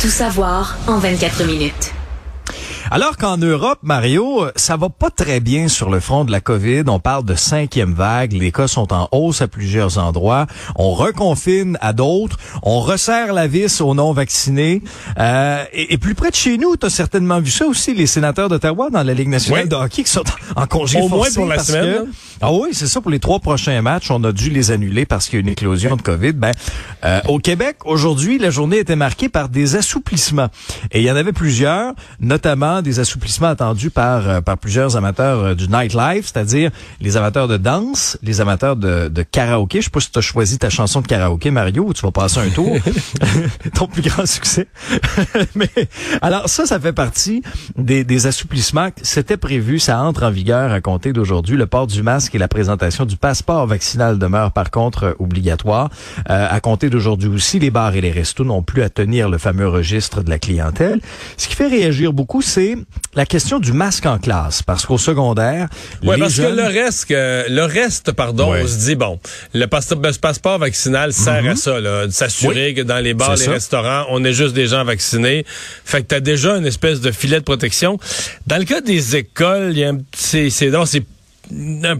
Tout 0.00 0.08
savoir 0.08 0.76
en 0.86 0.98
24 0.98 1.44
minutes. 1.44 1.92
Alors 2.94 3.16
qu'en 3.16 3.38
Europe, 3.38 3.78
Mario, 3.82 4.48
ça 4.54 4.76
va 4.76 4.90
pas 4.90 5.08
très 5.08 5.40
bien 5.40 5.68
sur 5.68 5.88
le 5.88 5.98
front 5.98 6.26
de 6.26 6.30
la 6.30 6.42
COVID. 6.42 6.82
On 6.88 7.00
parle 7.00 7.24
de 7.24 7.34
cinquième 7.34 7.94
vague. 7.94 8.34
Les 8.34 8.52
cas 8.52 8.68
sont 8.68 8.92
en 8.92 9.08
hausse 9.12 9.40
à 9.40 9.48
plusieurs 9.48 9.96
endroits. 9.96 10.46
On 10.76 10.92
reconfine 10.92 11.78
à 11.80 11.94
d'autres. 11.94 12.36
On 12.62 12.80
resserre 12.80 13.32
la 13.32 13.46
vis 13.46 13.80
aux 13.80 13.94
non-vaccinés. 13.94 14.82
Euh, 15.18 15.64
et, 15.72 15.96
plus 15.96 16.14
près 16.14 16.28
de 16.28 16.34
chez 16.34 16.58
nous, 16.58 16.76
tu 16.76 16.84
as 16.84 16.90
certainement 16.90 17.40
vu 17.40 17.50
ça 17.50 17.64
aussi, 17.64 17.94
les 17.94 18.06
sénateurs 18.06 18.50
d'Ottawa 18.50 18.90
dans 18.90 19.02
la 19.02 19.14
Ligue 19.14 19.30
nationale 19.30 19.68
de 19.70 19.74
hockey 19.74 20.02
qui 20.02 20.10
sont 20.10 20.24
en 20.54 20.66
congé 20.66 21.00
Au 21.00 21.08
moins 21.08 21.28
pour 21.34 21.46
la 21.46 21.60
semaine. 21.60 22.08
ah 22.42 22.52
oui, 22.52 22.70
c'est 22.72 22.88
ça. 22.88 23.00
Pour 23.00 23.10
les 23.10 23.20
trois 23.20 23.38
prochains 23.38 23.80
matchs, 23.80 24.10
on 24.10 24.22
a 24.22 24.32
dû 24.32 24.50
les 24.50 24.70
annuler 24.70 25.06
parce 25.06 25.30
qu'il 25.30 25.38
y 25.38 25.38
a 25.38 25.40
une 25.40 25.48
éclosion 25.48 25.96
de 25.96 26.02
COVID. 26.02 26.32
Ben, 26.32 26.52
euh, 27.06 27.22
au 27.26 27.38
Québec, 27.38 27.78
aujourd'hui, 27.86 28.36
la 28.36 28.50
journée 28.50 28.80
était 28.80 28.96
marquée 28.96 29.30
par 29.30 29.48
des 29.48 29.76
assouplissements. 29.76 30.48
Et 30.90 31.00
il 31.00 31.06
y 31.06 31.10
en 31.10 31.16
avait 31.16 31.32
plusieurs, 31.32 31.94
notamment 32.20 32.81
des 32.82 33.00
assouplissements 33.00 33.48
attendus 33.48 33.90
par, 33.90 34.28
euh, 34.28 34.40
par 34.40 34.58
plusieurs 34.58 34.96
amateurs 34.96 35.38
euh, 35.40 35.54
du 35.54 35.68
nightlife, 35.68 36.30
c'est-à-dire 36.32 36.70
les 37.00 37.16
amateurs 37.16 37.48
de 37.48 37.56
danse, 37.56 38.18
les 38.22 38.40
amateurs 38.40 38.76
de, 38.76 39.08
de 39.08 39.22
karaoké. 39.22 39.80
Je 39.80 39.84
sais 39.84 39.90
pas 39.90 40.00
si 40.00 40.10
tu 40.10 40.18
as 40.18 40.22
choisi 40.22 40.58
ta 40.58 40.70
chanson 40.70 41.00
de 41.00 41.06
karaoké, 41.06 41.50
Mario, 41.50 41.84
ou 41.86 41.92
tu 41.94 42.02
vas 42.02 42.12
passer 42.12 42.40
un 42.40 42.50
tour. 42.50 42.76
Ton 43.74 43.86
plus 43.86 44.02
grand 44.02 44.26
succès. 44.26 44.68
Mais 45.54 45.70
alors 46.20 46.48
ça, 46.48 46.66
ça 46.66 46.78
fait 46.78 46.92
partie 46.92 47.42
des, 47.76 48.04
des 48.04 48.26
assouplissements. 48.26 48.88
C'était 49.02 49.36
prévu, 49.36 49.78
ça 49.78 50.00
entre 50.02 50.24
en 50.24 50.30
vigueur 50.30 50.72
à 50.72 50.80
compter 50.80 51.12
d'aujourd'hui. 51.12 51.56
Le 51.56 51.66
port 51.66 51.86
du 51.86 52.02
masque 52.02 52.34
et 52.34 52.38
la 52.38 52.48
présentation 52.48 53.04
du 53.04 53.16
passeport 53.16 53.66
vaccinal 53.66 54.18
demeurent 54.18 54.52
par 54.52 54.70
contre 54.70 55.16
obligatoires. 55.18 55.90
Euh, 56.30 56.46
à 56.50 56.60
compter 56.60 56.90
d'aujourd'hui 56.90 57.28
aussi, 57.28 57.58
les 57.58 57.70
bars 57.70 57.94
et 57.94 58.00
les 58.00 58.10
restos 58.10 58.44
n'ont 58.44 58.62
plus 58.62 58.82
à 58.82 58.88
tenir 58.88 59.28
le 59.28 59.38
fameux 59.38 59.68
registre 59.68 60.22
de 60.22 60.30
la 60.30 60.38
clientèle. 60.38 61.00
Ce 61.36 61.48
qui 61.48 61.54
fait 61.54 61.68
réagir 61.68 62.12
beaucoup, 62.12 62.42
c'est 62.42 62.61
c'est 62.62 62.76
la 63.14 63.26
question 63.26 63.58
du 63.58 63.72
masque 63.72 64.06
en 64.06 64.18
classe. 64.18 64.62
Parce 64.62 64.86
qu'au 64.86 64.98
secondaire, 64.98 65.68
Ouais, 66.02 66.16
les 66.16 66.22
parce 66.22 66.34
jeunes- 66.34 66.56
que 66.56 66.60
le 66.62 66.66
reste, 66.66 67.06
le 67.10 67.62
reste, 67.64 68.12
pardon, 68.12 68.52
Ouais. 68.52 68.62
on 68.64 68.66
se 68.66 68.78
dit 68.86 68.94
bon, 68.94 69.18
le 69.54 69.66
passeport, 69.66 70.58
vaccinal 70.58 71.12
sert 71.12 71.44
à 71.46 71.56
ça, 71.56 71.80
là, 71.80 72.06
de 72.06 72.12
s'assurer 72.12 72.74
que 72.74 72.82
dans 72.82 72.98
les 72.98 73.14
bars, 73.14 73.30
Mhm. 73.32 73.36
Les 73.38 73.44
ça. 73.44 73.50
restaurants, 73.52 74.04
on 74.10 74.24
est 74.24 74.32
juste 74.32 74.54
des 74.54 74.66
gens 74.68 74.84
vaccinés. 74.84 75.44
Fait 75.84 76.02
que 76.02 76.06
t'as 76.08 76.20
déjà 76.20 76.56
une 76.56 76.66
espèce 76.66 77.00
de 77.00 77.10
filet 77.10 77.38
de 77.38 77.44
protection. 77.44 77.98
Dans 78.46 78.58
le 78.58 78.64
cas 78.64 78.80
des 78.80 79.16
écoles, 79.16 79.70
il 79.72 79.78
y 79.78 79.84
a 79.84 79.88
un 79.88 79.96
petit, 79.96 80.50
c'est 80.50 80.70
c'est 80.86 81.02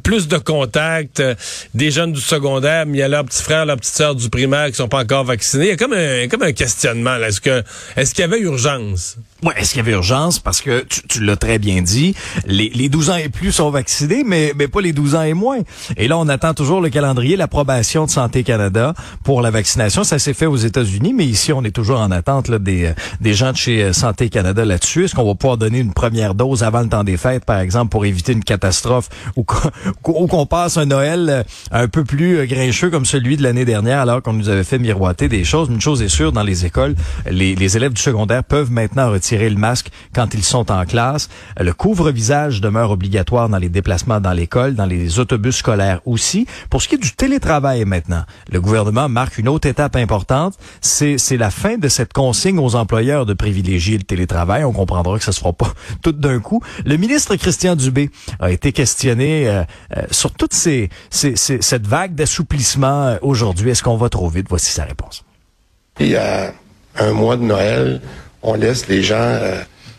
plus 0.02 0.28
de 0.28 0.38
contact, 0.38 1.20
euh, 1.20 1.34
des 1.74 1.90
jeunes 1.90 2.12
du 2.12 2.20
secondaire, 2.20 2.86
mais 2.86 2.98
il 2.98 3.00
y 3.00 3.02
a 3.02 3.08
leurs 3.08 3.24
petits 3.24 3.42
frères, 3.42 3.66
leurs 3.66 3.76
petites 3.76 3.94
sœurs 3.94 4.14
du 4.14 4.28
primaire 4.30 4.68
qui 4.68 4.74
sont 4.74 4.88
pas 4.88 5.02
encore 5.02 5.24
vaccinés. 5.24 5.64
Il 5.64 5.68
y 5.68 5.72
a 5.72 5.76
comme 5.76 5.92
un, 5.92 6.28
comme 6.28 6.42
un 6.42 6.52
questionnement. 6.52 7.16
Est-ce 7.16 7.40
que, 7.40 7.62
est-ce 7.96 8.14
qu'il 8.14 8.22
y 8.22 8.24
avait 8.24 8.40
urgence? 8.40 9.16
Ouais, 9.42 9.54
est-ce 9.56 9.70
qu'il 9.70 9.78
y 9.78 9.80
avait 9.80 9.92
urgence? 9.92 10.38
Parce 10.38 10.60
que 10.60 10.84
tu, 10.84 11.02
tu 11.08 11.24
l'as 11.24 11.36
très 11.36 11.58
bien 11.58 11.82
dit, 11.82 12.14
les, 12.46 12.70
les 12.70 12.88
12 12.88 13.10
ans 13.10 13.16
et 13.16 13.28
plus 13.28 13.50
sont 13.50 13.70
vaccinés, 13.70 14.22
mais, 14.24 14.52
mais 14.56 14.68
pas 14.68 14.80
les 14.80 14.92
12 14.92 15.16
ans 15.16 15.22
et 15.22 15.34
moins. 15.34 15.58
Et 15.96 16.06
là, 16.06 16.16
on 16.18 16.28
attend 16.28 16.54
toujours 16.54 16.80
le 16.80 16.90
calendrier, 16.90 17.36
l'approbation 17.36 18.06
de 18.06 18.10
Santé 18.10 18.44
Canada 18.44 18.94
pour 19.24 19.42
la 19.42 19.50
vaccination. 19.50 20.04
Ça 20.04 20.20
s'est 20.20 20.34
fait 20.34 20.46
aux 20.46 20.56
États-Unis, 20.56 21.12
mais 21.12 21.26
ici, 21.26 21.52
on 21.52 21.64
est 21.64 21.72
toujours 21.72 21.98
en 21.98 22.12
attente 22.12 22.52
des, 22.52 22.92
des 23.20 23.34
gens 23.34 23.50
de 23.50 23.56
chez 23.56 23.82
euh, 23.82 23.92
Santé 23.92 24.28
Canada 24.28 24.64
là-dessus. 24.64 25.04
Est-ce 25.04 25.14
qu'on 25.14 25.26
va 25.26 25.34
pouvoir 25.34 25.56
donner 25.56 25.80
une 25.80 25.92
première 25.92 26.34
dose 26.34 26.62
avant 26.62 26.80
le 26.80 26.88
temps 26.88 27.02
des 27.04 27.16
fêtes, 27.16 27.44
par 27.44 27.58
exemple, 27.58 27.90
pour 27.90 28.04
éviter 28.04 28.32
une 28.32 28.44
catastrophe 28.44 29.08
ou 30.04 30.26
qu'on 30.26 30.46
passe 30.46 30.76
un 30.76 30.86
Noël 30.86 31.26
euh, 31.28 31.42
un 31.70 31.88
peu 31.88 32.04
plus 32.04 32.38
euh, 32.38 32.46
grincheux 32.46 32.90
comme 32.90 33.04
celui 33.04 33.36
de 33.36 33.42
l'année 33.42 33.64
dernière, 33.64 34.00
alors 34.00 34.22
qu'on 34.22 34.32
nous 34.32 34.48
avait 34.48 34.64
fait 34.64 34.78
miroiter 34.78 35.28
des 35.28 35.44
choses. 35.44 35.68
Une 35.68 35.80
chose 35.80 36.02
est 36.02 36.08
sûre, 36.08 36.32
dans 36.32 36.42
les 36.42 36.66
écoles, 36.66 36.94
les, 37.30 37.54
les 37.54 37.76
élèves 37.76 37.92
du 37.92 38.02
secondaire 38.02 38.44
peuvent 38.44 38.70
maintenant 38.70 39.10
retirer 39.10 39.48
le 39.50 39.56
masque 39.56 39.90
quand 40.14 40.34
ils 40.34 40.44
sont 40.44 40.70
en 40.70 40.84
classe. 40.84 41.28
Le 41.58 41.72
couvre-visage 41.72 42.60
demeure 42.60 42.90
obligatoire 42.90 43.48
dans 43.48 43.58
les 43.58 43.68
déplacements 43.68 44.20
dans 44.20 44.32
l'école, 44.32 44.74
dans 44.74 44.86
les 44.86 45.18
autobus 45.18 45.56
scolaires 45.56 46.00
aussi. 46.04 46.46
Pour 46.70 46.82
ce 46.82 46.88
qui 46.88 46.96
est 46.96 46.98
du 46.98 47.12
télétravail 47.12 47.84
maintenant, 47.84 48.24
le 48.50 48.60
gouvernement 48.60 49.08
marque 49.08 49.38
une 49.38 49.48
autre 49.48 49.68
étape 49.68 49.96
importante. 49.96 50.54
C'est 50.80 51.36
la 51.36 51.50
fin 51.50 51.78
de 51.78 51.88
cette 51.88 52.12
consigne 52.12 52.58
aux 52.58 52.74
employeurs 52.74 53.26
de 53.26 53.34
privilégier 53.34 53.96
le 53.98 54.04
télétravail. 54.04 54.64
On 54.64 54.72
comprendra 54.72 55.18
que 55.18 55.24
ça 55.24 55.32
se 55.32 55.40
fera 55.40 55.52
pas 55.52 55.72
tout 56.02 56.12
d'un 56.12 56.40
coup. 56.40 56.60
Le 56.84 56.96
ministre 56.96 57.36
Christian 57.36 57.76
Dubé 57.76 58.10
a 58.40 58.50
été 58.50 58.72
questionné 58.72 59.21
euh, 59.22 59.62
euh, 59.96 60.02
sur 60.10 60.32
toute 60.32 60.52
cette 60.52 61.86
vague 61.86 62.14
d'assouplissement 62.14 63.06
euh, 63.06 63.16
aujourd'hui. 63.22 63.70
Est-ce 63.70 63.82
qu'on 63.82 63.96
va 63.96 64.08
trop 64.08 64.28
vite? 64.28 64.46
Voici 64.48 64.70
sa 64.70 64.84
réponse. 64.84 65.24
Puis 65.94 66.16
à 66.16 66.52
un 66.96 67.12
mois 67.12 67.36
de 67.36 67.42
Noël, 67.42 68.00
on 68.42 68.54
laisse 68.54 68.88
les 68.88 69.02
gens 69.02 69.38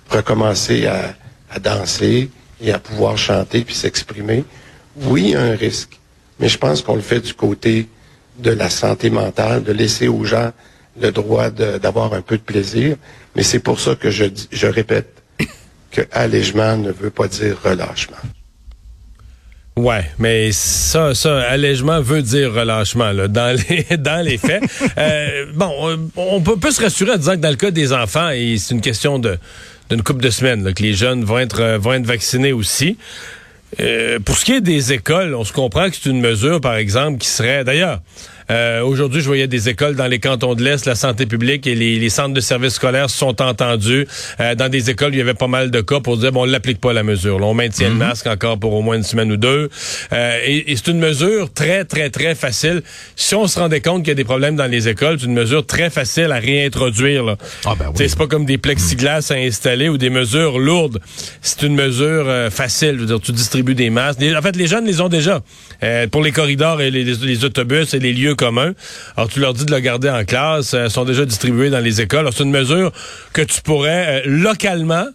recommencer 0.09 0.87
à, 0.87 1.15
danser 1.59 2.29
et 2.61 2.71
à 2.71 2.79
pouvoir 2.79 3.17
chanter 3.17 3.63
puis 3.63 3.75
s'exprimer. 3.75 4.43
Oui, 4.97 5.25
il 5.25 5.29
y 5.29 5.35
a 5.35 5.41
un 5.41 5.55
risque, 5.55 5.99
mais 6.39 6.49
je 6.49 6.57
pense 6.57 6.81
qu'on 6.81 6.95
le 6.95 7.01
fait 7.01 7.19
du 7.19 7.33
côté 7.33 7.87
de 8.39 8.51
la 8.51 8.69
santé 8.69 9.09
mentale, 9.09 9.63
de 9.63 9.71
laisser 9.71 10.07
aux 10.07 10.23
gens 10.23 10.51
le 10.99 11.11
droit 11.11 11.49
d'avoir 11.51 12.13
un 12.13 12.21
peu 12.21 12.37
de 12.37 12.43
plaisir. 12.43 12.97
Mais 13.35 13.43
c'est 13.43 13.59
pour 13.59 13.79
ça 13.79 13.95
que 13.95 14.09
je 14.09 14.67
répète 14.67 15.23
que 15.93 16.01
allègement 16.11 16.75
ne 16.75 16.91
veut 16.91 17.11
pas 17.11 17.27
dire 17.27 17.57
relâchement. 17.63 18.17
Ouais, 19.75 20.05
mais 20.19 20.51
ça, 20.51 21.15
ça, 21.15 21.41
allègement 21.41 21.99
veut 21.99 22.21
dire 22.21 22.53
relâchement 22.53 23.11
là, 23.11 23.27
dans 23.27 23.57
les 23.69 23.97
dans 23.97 24.23
les 24.23 24.37
faits. 24.37 24.63
Euh, 24.97 25.47
bon, 25.53 25.97
on, 26.15 26.41
peut, 26.41 26.57
peut 26.57 26.71
se 26.71 26.81
rassurer 26.81 27.13
en 27.13 27.17
disant 27.17 27.31
que 27.31 27.41
dans 27.41 27.49
le 27.49 27.55
cas 27.55 27.71
des 27.71 27.91
enfants, 27.91 28.29
c'est 28.31 28.71
une 28.73 28.81
question 28.81 29.17
de 29.17 29.37
d'une 29.89 30.03
couple 30.03 30.21
de 30.21 30.29
semaines 30.29 30.63
là, 30.63 30.73
que 30.73 30.83
les 30.83 30.93
jeunes 30.93 31.23
vont 31.23 31.39
être 31.39 31.61
euh, 31.61 31.77
vont 31.79 31.93
être 31.93 32.05
vaccinés 32.05 32.53
aussi. 32.53 32.97
Euh, 33.79 34.19
pour 34.19 34.37
ce 34.37 34.45
qui 34.45 34.53
est 34.53 34.61
des 34.61 34.93
écoles, 34.93 35.33
on 35.33 35.43
se 35.43 35.53
comprend 35.53 35.89
que 35.89 35.95
c'est 35.95 36.09
une 36.09 36.21
mesure, 36.21 36.61
par 36.61 36.75
exemple, 36.75 37.17
qui 37.17 37.27
serait 37.27 37.63
d'ailleurs. 37.63 37.99
Euh, 38.51 38.81
Aujourd'hui, 38.81 39.21
je 39.21 39.27
voyais 39.27 39.47
des 39.47 39.69
écoles 39.69 39.95
dans 39.95 40.07
les 40.07 40.19
cantons 40.19 40.55
de 40.55 40.63
l'Est, 40.63 40.85
la 40.85 40.95
santé 40.95 41.25
publique 41.25 41.65
et 41.67 41.75
les, 41.75 41.97
les 41.99 42.09
centres 42.09 42.33
de 42.33 42.41
services 42.41 42.73
scolaires 42.73 43.09
se 43.09 43.17
sont 43.17 43.41
entendus. 43.41 44.07
Euh, 44.39 44.55
dans 44.55 44.69
des 44.69 44.89
écoles, 44.89 45.13
il 45.13 45.17
y 45.17 45.21
avait 45.21 45.33
pas 45.33 45.47
mal 45.47 45.71
de 45.71 45.81
cas 45.81 45.99
pour 45.99 46.17
dire, 46.17 46.31
bon, 46.31 46.41
on 46.41 46.45
l'applique 46.45 46.79
pas 46.79 46.93
la 46.93 47.03
mesure. 47.03 47.39
Là, 47.39 47.45
on 47.47 47.53
maintient 47.53 47.89
le 47.89 47.95
masque 47.95 48.27
encore 48.27 48.59
pour 48.59 48.73
au 48.73 48.81
moins 48.81 48.95
une 48.97 49.03
semaine 49.03 49.31
ou 49.31 49.37
deux. 49.37 49.69
Euh, 50.11 50.39
et 50.45 50.71
et 50.71 50.75
c'est 50.75 50.87
une 50.91 50.99
mesure 50.99 51.51
très, 51.53 51.83
très, 51.85 52.09
très 52.09 52.35
facile. 52.35 52.81
Si 53.15 53.35
on 53.35 53.47
se 53.47 53.59
rendait 53.59 53.81
compte 53.81 54.01
qu'il 54.03 54.09
y 54.09 54.11
a 54.11 54.15
des 54.15 54.23
problèmes 54.23 54.55
dans 54.55 54.65
les 54.69 54.87
écoles, 54.87 55.17
c'est 55.19 55.25
une 55.25 55.33
mesure 55.33 55.65
très 55.65 55.89
facile 55.89 56.31
à 56.31 56.39
réintroduire. 56.39 57.35
Ah 57.65 57.75
ben 57.77 57.87
oui. 57.89 57.93
C'est 58.07 58.17
pas 58.17 58.27
comme 58.27 58.45
des 58.45 58.57
plexiglas 58.57 59.31
à 59.31 59.35
installer 59.35 59.89
ou 59.89 59.97
des 59.97 60.09
mesures 60.09 60.59
lourdes. 60.59 60.99
C'est 61.41 61.63
une 61.63 61.75
mesure 61.75 62.25
euh, 62.27 62.49
facile. 62.49 62.95
Je 62.95 62.99
veux 63.01 63.05
dire, 63.07 63.19
tu 63.21 63.31
distribues 63.31 63.75
des 63.75 63.89
masques. 63.89 64.19
En 64.21 64.41
fait, 64.41 64.55
les 64.55 64.67
jeunes 64.67 64.85
les 64.85 65.01
ont 65.01 65.09
déjà. 65.09 65.41
Euh, 65.83 66.07
pour 66.07 66.23
les 66.23 66.31
corridors 66.31 66.81
et 66.81 66.91
les- 66.91 67.03
les 67.03 67.45
autobus 67.45 67.93
et 67.93 67.99
les 67.99 68.13
lieux 68.13 68.32
Alors, 69.15 69.29
tu 69.29 69.39
leur 69.39 69.53
dis 69.53 69.65
de 69.65 69.71
le 69.71 69.79
garder 69.79 70.09
en 70.09 70.23
classe. 70.23 70.73
euh, 70.73 70.89
sont 70.89 71.05
déjà 71.05 71.25
distribués 71.25 71.69
dans 71.69 71.79
les 71.79 72.01
écoles. 72.01 72.21
Alors, 72.21 72.33
c'est 72.35 72.43
une 72.43 72.51
mesure 72.51 72.91
que 73.33 73.41
tu 73.41 73.61
pourrais 73.61 74.21
euh, 74.21 74.21
localement 74.25 75.05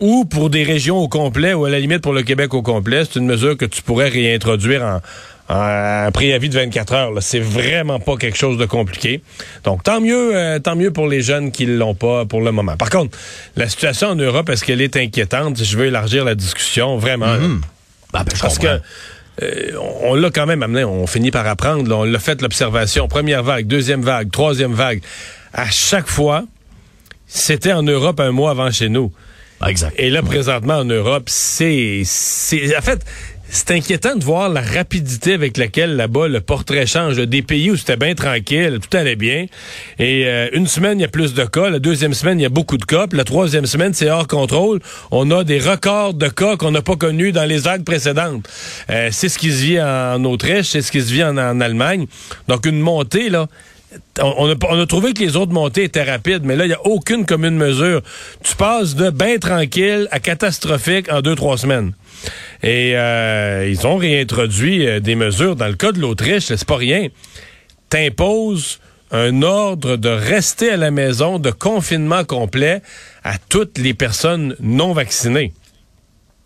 ou 0.00 0.24
pour 0.24 0.50
des 0.50 0.64
régions 0.64 0.98
au 0.98 1.08
complet, 1.08 1.54
ou 1.54 1.64
à 1.64 1.70
la 1.70 1.78
limite 1.78 2.00
pour 2.00 2.12
le 2.12 2.22
Québec 2.22 2.52
au 2.52 2.62
complet, 2.62 3.04
c'est 3.04 3.18
une 3.18 3.26
mesure 3.26 3.56
que 3.56 3.64
tu 3.64 3.80
pourrais 3.80 4.08
réintroduire 4.08 5.00
en, 5.48 6.10
préavis 6.12 6.48
de 6.48 6.54
24 6.54 6.92
heures. 6.94 7.12
C'est 7.20 7.40
vraiment 7.40 8.00
pas 8.00 8.16
quelque 8.16 8.36
chose 8.36 8.58
de 8.58 8.64
compliqué. 8.66 9.22
Donc, 9.62 9.82
tant 9.82 10.00
mieux, 10.00 10.34
euh, 10.36 10.58
tant 10.58 10.74
mieux 10.74 10.90
pour 10.90 11.06
les 11.06 11.22
jeunes 11.22 11.52
qui 11.52 11.66
l'ont 11.66 11.94
pas 11.94 12.24
pour 12.24 12.40
le 12.40 12.50
moment. 12.50 12.76
Par 12.76 12.90
contre, 12.90 13.16
la 13.56 13.68
situation 13.68 14.08
en 14.08 14.14
Europe, 14.14 14.48
est-ce 14.48 14.64
qu'elle 14.64 14.80
est 14.80 14.96
inquiétante? 14.96 15.62
Je 15.62 15.76
veux 15.76 15.86
élargir 15.86 16.24
la 16.24 16.34
discussion, 16.34 16.96
vraiment. 16.98 17.34
là. 17.34 17.46
Ah 18.14 18.24
ben, 18.24 18.32
Parce 18.40 18.58
que. 18.58 18.80
Euh, 19.42 19.72
on 19.78 19.94
on 20.10 20.14
l'a 20.14 20.30
quand 20.30 20.46
même 20.46 20.62
amené, 20.62 20.84
on 20.84 21.06
finit 21.06 21.30
par 21.30 21.46
apprendre, 21.46 21.88
là, 21.88 21.96
on 21.96 22.04
l'a 22.04 22.18
fait 22.18 22.40
l'observation, 22.42 23.08
première 23.08 23.42
vague, 23.42 23.66
deuxième 23.66 24.02
vague, 24.02 24.30
troisième 24.30 24.74
vague. 24.74 25.00
À 25.52 25.70
chaque 25.70 26.06
fois, 26.06 26.44
c'était 27.26 27.72
en 27.72 27.82
Europe 27.82 28.20
un 28.20 28.30
mois 28.32 28.50
avant 28.50 28.70
chez 28.70 28.88
nous. 28.88 29.12
Ah, 29.60 29.70
exact. 29.70 29.94
Et 29.98 30.10
là, 30.10 30.22
présentement, 30.22 30.78
en 30.78 30.84
Europe, 30.84 31.24
c'est... 31.26 32.02
c'est 32.04 32.76
En 32.76 32.82
fait, 32.82 33.04
c'est 33.54 33.70
inquiétant 33.70 34.16
de 34.16 34.24
voir 34.24 34.48
la 34.48 34.60
rapidité 34.60 35.32
avec 35.32 35.56
laquelle, 35.56 35.94
là-bas, 35.94 36.26
le 36.26 36.40
portrait 36.40 36.86
change. 36.86 37.16
Des 37.16 37.40
pays 37.40 37.70
où 37.70 37.76
c'était 37.76 37.96
bien 37.96 38.16
tranquille, 38.16 38.80
tout 38.82 38.96
allait 38.96 39.14
bien. 39.14 39.46
Et 40.00 40.26
euh, 40.26 40.48
une 40.54 40.66
semaine, 40.66 40.98
il 40.98 41.02
y 41.02 41.04
a 41.04 41.08
plus 41.08 41.34
de 41.34 41.44
cas. 41.44 41.70
La 41.70 41.78
deuxième 41.78 42.14
semaine, 42.14 42.40
il 42.40 42.42
y 42.42 42.46
a 42.46 42.50
beaucoup 42.50 42.78
de 42.78 42.84
cas. 42.84 43.06
Puis 43.06 43.16
la 43.16 43.22
troisième 43.22 43.66
semaine, 43.66 43.94
c'est 43.94 44.10
hors 44.10 44.26
contrôle. 44.26 44.80
On 45.12 45.30
a 45.30 45.44
des 45.44 45.60
records 45.60 46.14
de 46.14 46.28
cas 46.28 46.56
qu'on 46.56 46.72
n'a 46.72 46.82
pas 46.82 46.96
connus 46.96 47.30
dans 47.30 47.44
les 47.44 47.58
vagues 47.58 47.84
précédentes. 47.84 48.48
Euh, 48.90 49.10
c'est 49.12 49.28
ce 49.28 49.38
qui 49.38 49.52
se 49.52 49.62
vit 49.62 49.80
en 49.80 50.24
Autriche, 50.24 50.70
c'est 50.70 50.82
ce 50.82 50.90
qui 50.90 51.00
se 51.00 51.12
vit 51.12 51.22
en, 51.22 51.36
en 51.36 51.60
Allemagne. 51.60 52.06
Donc, 52.48 52.66
une 52.66 52.80
montée, 52.80 53.30
là... 53.30 53.46
On 54.20 54.50
a, 54.50 54.86
trouvé 54.86 55.12
que 55.12 55.20
les 55.20 55.36
autres 55.36 55.52
montées 55.52 55.84
étaient 55.84 56.02
rapides, 56.02 56.42
mais 56.44 56.56
là, 56.56 56.64
il 56.64 56.68
n'y 56.68 56.74
a 56.74 56.86
aucune 56.86 57.26
commune 57.26 57.56
mesure. 57.56 58.02
Tu 58.42 58.54
passes 58.56 58.94
de 58.94 59.10
bien 59.10 59.38
tranquille 59.38 60.08
à 60.10 60.20
catastrophique 60.20 61.10
en 61.12 61.20
deux, 61.20 61.34
trois 61.34 61.58
semaines. 61.58 61.92
Et 62.62 62.92
euh, 62.96 63.68
ils 63.68 63.86
ont 63.86 63.96
réintroduit 63.96 64.86
euh, 64.86 65.00
des 65.00 65.14
mesures. 65.14 65.56
Dans 65.56 65.68
le 65.68 65.74
cas 65.74 65.92
de 65.92 66.00
l'Autriche, 66.00 66.44
c'est 66.44 66.64
pas 66.64 66.76
rien. 66.76 67.08
T'imposes 67.90 68.78
un 69.10 69.42
ordre 69.42 69.96
de 69.96 70.08
rester 70.08 70.70
à 70.70 70.76
la 70.76 70.90
maison, 70.90 71.38
de 71.38 71.50
confinement 71.50 72.24
complet 72.24 72.82
à 73.22 73.38
toutes 73.38 73.78
les 73.78 73.94
personnes 73.94 74.56
non 74.60 74.92
vaccinées. 74.92 75.52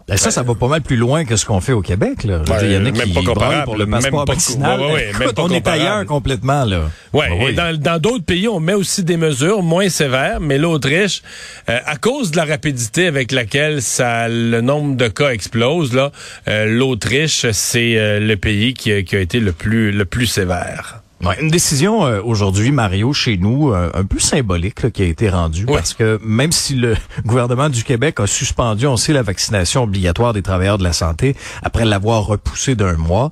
Ben, 0.08 0.16
ça, 0.16 0.30
ça 0.30 0.42
va 0.42 0.54
pas 0.54 0.68
mal 0.68 0.80
plus 0.80 0.96
loin 0.96 1.24
que 1.26 1.36
ce 1.36 1.44
qu'on 1.44 1.60
fait 1.60 1.72
au 1.74 1.82
Québec. 1.82 2.24
Là. 2.24 2.38
Dire, 2.38 2.56
Il 2.62 2.72
y 2.72 2.76
en 2.76 2.80
a 2.80 2.90
même 2.90 2.94
qui 2.94 3.12
pas 3.12 3.62
pour 3.64 3.76
le 3.76 3.84
même 3.84 4.00
passeport 4.00 4.24
pas- 4.24 4.32
vaccinal. 4.32 4.80
ouais, 4.80 5.12
même 5.18 5.32
pas 5.32 5.42
on 5.42 5.50
est 5.50 5.68
ailleurs 5.68 6.06
complètement. 6.06 6.64
là. 6.64 6.90
Ouais, 7.12 7.28
et 7.30 7.44
oui. 7.46 7.54
dans 7.54 7.76
dans 7.78 7.98
d'autres 8.00 8.24
pays, 8.24 8.48
on 8.48 8.58
met 8.58 8.72
aussi 8.74 9.04
des 9.04 9.16
mesures 9.18 9.62
moins 9.62 9.88
sévères, 9.90 10.40
mais 10.40 10.56
l'Autriche, 10.56 11.22
euh, 11.68 11.78
à 11.84 11.96
cause 11.96 12.30
de 12.30 12.36
la 12.38 12.46
rapidité 12.46 13.06
avec 13.06 13.32
laquelle 13.32 13.82
ça 13.82 14.28
le 14.28 14.60
nombre 14.62 14.96
de 14.96 15.08
cas 15.08 15.30
explose, 15.30 15.92
là, 15.94 16.10
euh, 16.48 16.64
l'Autriche, 16.66 17.46
c'est 17.52 17.98
euh, 17.98 18.18
le 18.18 18.36
pays 18.36 18.72
qui, 18.74 18.92
a- 18.92 19.02
qui 19.02 19.14
a 19.14 19.20
été 19.20 19.40
le 19.40 19.52
plus 19.52 19.92
le 19.92 20.04
plus 20.06 20.26
sévère. 20.26 21.02
Ouais, 21.24 21.36
une 21.40 21.48
décision 21.50 22.06
euh, 22.06 22.20
aujourd'hui, 22.22 22.70
Mario, 22.70 23.12
chez 23.12 23.38
nous, 23.38 23.72
euh, 23.72 23.90
un 23.92 24.04
peu 24.04 24.20
symbolique 24.20 24.82
là, 24.82 24.90
qui 24.90 25.02
a 25.02 25.06
été 25.06 25.28
rendue 25.28 25.64
Ouais. 25.64 25.74
parce 25.74 25.92
que 25.92 26.20
même 26.22 26.52
si 26.52 26.74
le 26.76 26.94
gouvernement 27.26 27.68
du 27.68 27.82
Québec 27.82 28.20
a 28.20 28.26
suspendu, 28.28 28.86
on 28.86 28.96
sait, 28.96 29.12
la 29.12 29.22
vaccination 29.22 29.82
obligatoire 29.82 30.32
des 30.32 30.42
travailleurs 30.42 30.78
de 30.78 30.84
la 30.84 30.92
santé 30.92 31.34
après 31.64 31.84
l'avoir 31.84 32.24
repoussé 32.26 32.76
d'un 32.76 32.94
mois. 32.96 33.30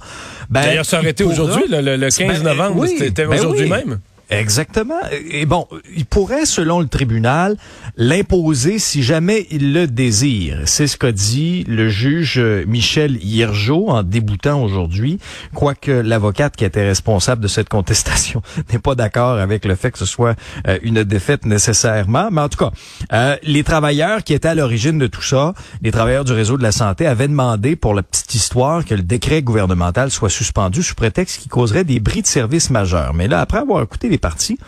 ben, 0.50 0.62
D'ailleurs, 0.62 0.84
ça 0.84 0.98
aurait 0.98 1.10
été 1.10 1.22
aujourd'hui, 1.22 1.62
le, 1.68 1.80
le- 1.80 1.96
le 1.96 2.08
15 2.10 2.42
Ben, 2.42 2.42
novembre, 2.42 2.76
oui, 2.80 2.94
c'était 2.98 3.24
ben 3.26 3.38
aujourd'hui 3.38 3.64
oui. 3.64 3.70
même. 3.70 4.00
Exactement. 4.28 4.98
Et 5.30 5.46
bon, 5.46 5.68
il 5.94 6.04
pourrait, 6.04 6.46
selon 6.46 6.80
le 6.80 6.88
tribunal, 6.88 7.56
l'imposer 7.96 8.80
si 8.80 9.02
jamais 9.04 9.46
il 9.50 9.72
le 9.72 9.86
désire. 9.86 10.62
C'est 10.64 10.88
ce 10.88 10.96
qu'a 10.96 11.12
dit 11.12 11.64
le 11.68 11.88
juge 11.88 12.40
Michel 12.66 13.18
Hiergeau 13.24 13.88
en 13.88 14.02
déboutant 14.02 14.62
aujourd'hui, 14.62 15.20
quoique 15.54 15.92
l'avocate 15.92 16.56
qui 16.56 16.64
était 16.64 16.84
responsable 16.86 17.40
de 17.40 17.48
cette 17.48 17.68
contestation 17.68 18.42
n'est 18.72 18.80
pas 18.80 18.96
d'accord 18.96 19.38
avec 19.38 19.64
le 19.64 19.76
fait 19.76 19.92
que 19.92 19.98
ce 19.98 20.06
soit 20.06 20.34
euh, 20.66 20.78
une 20.82 21.04
défaite 21.04 21.46
nécessairement. 21.46 22.28
Mais 22.32 22.40
en 22.40 22.48
tout 22.48 22.58
cas, 22.58 22.72
euh, 23.12 23.36
les 23.44 23.62
travailleurs 23.62 24.24
qui 24.24 24.34
étaient 24.34 24.48
à 24.48 24.54
l'origine 24.56 24.98
de 24.98 25.06
tout 25.06 25.22
ça, 25.22 25.54
les 25.82 25.92
travailleurs 25.92 26.24
du 26.24 26.32
réseau 26.32 26.56
de 26.56 26.62
la 26.64 26.72
santé, 26.72 27.06
avaient 27.06 27.28
demandé 27.28 27.76
pour 27.76 27.94
la 27.94 28.02
petite 28.02 28.34
histoire 28.34 28.84
que 28.84 28.94
le 28.94 29.02
décret 29.02 29.42
gouvernemental 29.42 30.10
soit 30.10 30.30
suspendu 30.30 30.82
sous 30.82 30.96
prétexte 30.96 31.42
qu'il 31.42 31.50
causerait 31.50 31.84
des 31.84 32.00
bris 32.00 32.22
de 32.22 32.26
service 32.26 32.70
majeurs. 32.70 33.14
Mais 33.14 33.28
là, 33.28 33.40
après 33.40 33.58
avoir 33.58 33.82
écouté 33.82 34.08
les 34.08 34.15
parties, 34.18 34.58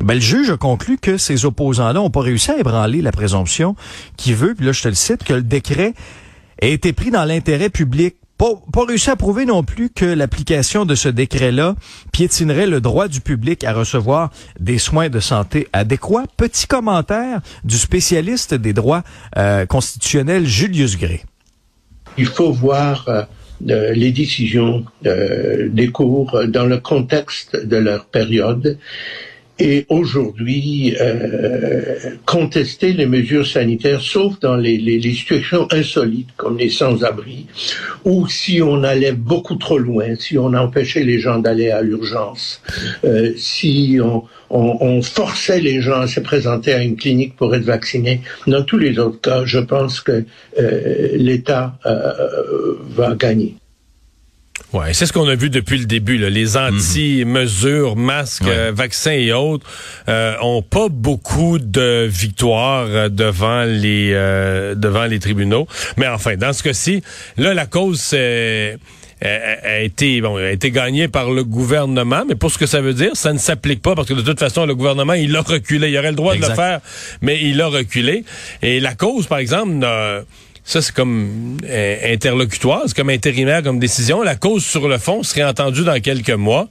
ben, 0.00 0.14
le 0.14 0.20
juge 0.20 0.50
a 0.50 0.56
conclu 0.56 0.98
que 0.98 1.16
ces 1.16 1.44
opposants-là 1.44 1.94
n'ont 1.94 2.10
pas 2.10 2.20
réussi 2.20 2.50
à 2.50 2.58
ébranler 2.58 3.02
la 3.02 3.12
présomption 3.12 3.76
qui 4.16 4.32
veut, 4.32 4.54
puis 4.54 4.66
là 4.66 4.72
je 4.72 4.82
te 4.82 4.88
le 4.88 4.94
cite, 4.94 5.24
que 5.24 5.34
le 5.34 5.42
décret 5.42 5.94
a 6.60 6.66
été 6.66 6.92
pris 6.92 7.10
dans 7.10 7.24
l'intérêt 7.24 7.70
public 7.70 8.16
pas, 8.36 8.50
pas 8.72 8.84
réussi 8.84 9.10
à 9.10 9.16
prouver 9.16 9.44
non 9.44 9.62
plus 9.62 9.90
que 9.90 10.04
l'application 10.04 10.84
de 10.84 10.94
ce 10.94 11.08
décret-là 11.08 11.76
piétinerait 12.12 12.66
le 12.66 12.80
droit 12.80 13.08
du 13.08 13.20
public 13.20 13.64
à 13.64 13.72
recevoir 13.72 14.30
des 14.58 14.78
soins 14.78 15.08
de 15.08 15.20
santé 15.20 15.68
adéquats. 15.72 16.24
Petit 16.36 16.66
commentaire 16.66 17.40
du 17.62 17.78
spécialiste 17.78 18.54
des 18.54 18.72
droits 18.72 19.02
euh, 19.36 19.66
constitutionnels 19.66 20.46
Julius 20.46 20.98
Gray. 20.98 21.22
Il 22.16 22.26
faut 22.26 22.52
voir 22.52 23.04
euh, 23.08 23.22
les 23.64 24.12
décisions 24.12 24.84
euh, 25.06 25.68
des 25.68 25.88
cours 25.88 26.46
dans 26.48 26.66
le 26.66 26.78
contexte 26.78 27.56
de 27.56 27.76
leur 27.76 28.06
période 28.06 28.78
et 29.58 29.86
aujourd'hui 29.88 30.96
euh, 31.00 31.94
contester 32.26 32.92
les 32.92 33.06
mesures 33.06 33.46
sanitaires, 33.46 34.00
sauf 34.00 34.38
dans 34.40 34.56
les, 34.56 34.78
les, 34.78 34.98
les 34.98 35.12
situations 35.12 35.68
insolites 35.70 36.30
comme 36.36 36.58
les 36.58 36.70
sans-abri, 36.70 37.46
ou 38.04 38.26
si 38.28 38.60
on 38.62 38.82
allait 38.82 39.12
beaucoup 39.12 39.56
trop 39.56 39.78
loin, 39.78 40.16
si 40.18 40.36
on 40.38 40.52
empêchait 40.54 41.04
les 41.04 41.18
gens 41.18 41.38
d'aller 41.38 41.70
à 41.70 41.82
l'urgence, 41.82 42.60
euh, 43.04 43.32
si 43.36 43.98
on, 44.02 44.24
on, 44.50 44.78
on, 44.80 45.02
forçait 45.02 45.60
les 45.60 45.80
gens 45.80 46.00
à 46.00 46.06
se 46.06 46.20
présenter 46.20 46.72
à 46.72 46.82
une 46.82 46.96
clinique 46.96 47.36
pour 47.36 47.54
être 47.54 47.64
vaccinés. 47.64 48.20
Dans 48.46 48.62
tous 48.62 48.78
les 48.78 48.98
autres 48.98 49.20
cas, 49.20 49.44
je 49.44 49.58
pense 49.58 50.00
que 50.00 50.24
euh, 50.58 51.08
l'État 51.14 51.78
euh, 51.86 52.74
va 52.90 53.14
gagner. 53.14 53.56
Ouais, 54.74 54.92
c'est 54.92 55.06
ce 55.06 55.12
qu'on 55.12 55.28
a 55.28 55.36
vu 55.36 55.50
depuis 55.50 55.78
le 55.78 55.86
début. 55.86 56.18
Là. 56.18 56.28
Les 56.30 56.56
anti-mesures, 56.56 57.94
masques, 57.96 58.42
Ouais. 58.42 58.50
euh, 58.50 58.72
vaccins 58.74 59.12
et 59.12 59.32
autres 59.32 59.64
euh, 60.08 60.34
ont 60.42 60.62
pas 60.62 60.88
beaucoup 60.90 61.58
de 61.60 62.06
victoires 62.10 62.86
euh, 62.88 63.08
devant 63.08 63.62
les 63.62 64.10
euh, 64.12 64.74
devant 64.74 65.04
les 65.04 65.20
tribunaux. 65.20 65.68
Mais 65.96 66.08
enfin, 66.08 66.36
dans 66.36 66.52
ce 66.52 66.62
cas-ci, 66.64 67.02
là, 67.36 67.54
la 67.54 67.66
cause 67.66 68.00
c'est 68.00 68.78
a, 69.22 69.80
été 69.80 70.20
bon, 70.20 70.36
a 70.36 70.50
été 70.50 70.70
gagnée 70.70 71.06
par 71.08 71.30
le 71.30 71.44
gouvernement, 71.44 72.24
mais 72.28 72.34
pour 72.34 72.50
ce 72.50 72.58
que 72.58 72.66
ça 72.66 72.80
veut 72.82 72.92
dire, 72.94 73.12
ça 73.14 73.32
ne 73.32 73.38
s'applique 73.38 73.80
pas 73.80 73.94
parce 73.94 74.08
que 74.08 74.12
de 74.14 74.20
toute 74.22 74.38
façon, 74.40 74.66
le 74.66 74.74
gouvernement, 74.74 75.14
il 75.14 75.34
a 75.36 75.40
reculé. 75.40 75.88
Il 75.90 75.96
aurait 75.98 76.10
le 76.10 76.16
droit 76.16 76.34
de 76.34 76.40
le 76.42 76.52
faire, 76.52 76.80
mais 77.22 77.40
il 77.42 77.60
a 77.62 77.68
reculé. 77.68 78.24
Et 78.60 78.80
la 78.80 78.94
cause, 78.94 79.26
par 79.26 79.38
exemple, 79.38 79.70
n'a- 79.72 80.20
ça, 80.64 80.80
c'est 80.80 80.94
comme 80.94 81.58
euh, 81.68 82.12
interlocutoire, 82.14 82.82
c'est 82.86 82.96
comme 82.96 83.10
intérimaire 83.10 83.62
comme 83.62 83.78
décision. 83.78 84.22
La 84.22 84.34
cause 84.36 84.64
sur 84.64 84.88
le 84.88 84.98
fond 84.98 85.22
serait 85.22 85.44
entendue 85.44 85.84
dans 85.84 86.00
quelques 86.00 86.30
mois. 86.30 86.68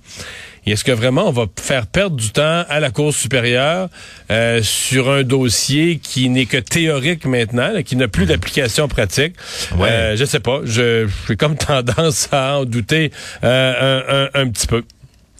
Et 0.65 0.71
est-ce 0.71 0.85
que 0.85 0.93
vraiment 0.93 1.27
on 1.27 1.31
va 1.31 1.45
faire 1.61 1.87
perdre 1.87 2.15
du 2.15 2.29
temps 2.31 2.63
à 2.69 2.79
la 2.79 2.89
Cour 2.89 3.13
supérieure 3.13 3.89
euh, 4.31 4.61
sur 4.63 5.11
un 5.11 5.23
dossier 5.23 5.99
qui 6.01 6.29
n'est 6.29 6.45
que 6.45 6.55
théorique 6.57 7.25
maintenant, 7.25 7.69
là, 7.73 7.83
qui 7.83 7.97
n'a 7.97 8.07
plus 8.07 8.25
d'application 8.25 8.87
pratique? 8.87 9.35
Ouais. 9.77 9.89
Euh, 9.89 10.15
je 10.15 10.23
sais 10.23 10.39
pas. 10.39 10.61
Je 10.63 11.07
j'ai 11.27 11.35
comme 11.35 11.57
tendance 11.57 12.29
à 12.31 12.59
en 12.59 12.65
douter 12.65 13.11
euh, 13.43 14.29
un, 14.33 14.39
un- 14.39 14.41
un 14.41 14.49
petit 14.49 14.67
peu. 14.67 14.83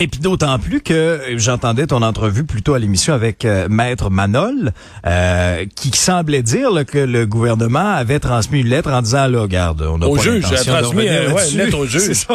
Et 0.04 0.08
puis 0.08 0.20
d'autant 0.20 0.60
plus 0.60 0.82
que 0.82 1.22
j'entendais 1.38 1.88
ton 1.88 2.02
entrevue 2.02 2.44
plutôt 2.44 2.74
à 2.74 2.80
l'émission 2.80 3.14
avec 3.14 3.46
euh, 3.46 3.70
Maître 3.70 4.10
Manol, 4.10 4.74
euh, 5.08 5.64
qui 5.78 5.92
semblait 5.98 6.44
dire 6.44 6.72
là, 6.72 6.84
que 6.84 6.98
le 6.98 7.26
gouvernement 7.26 7.94
avait 7.96 8.20
transmis 8.20 8.60
une 8.60 8.68
lettre 8.68 8.92
en 8.92 9.02
disant, 9.02 9.28
là, 9.28 9.40
regarde, 9.40 9.82
on 9.82 10.02
a 10.02 10.06
Au 10.06 10.18
pas 10.18 10.22
juge, 10.22 10.44
a 10.44 10.56
transmis 10.58 11.08
revenir 11.08 11.14
euh, 11.14 11.32
ouais, 11.32 11.52
une 11.52 11.58
lettre 11.58 11.78
au 11.78 11.86
juge. 11.88 12.28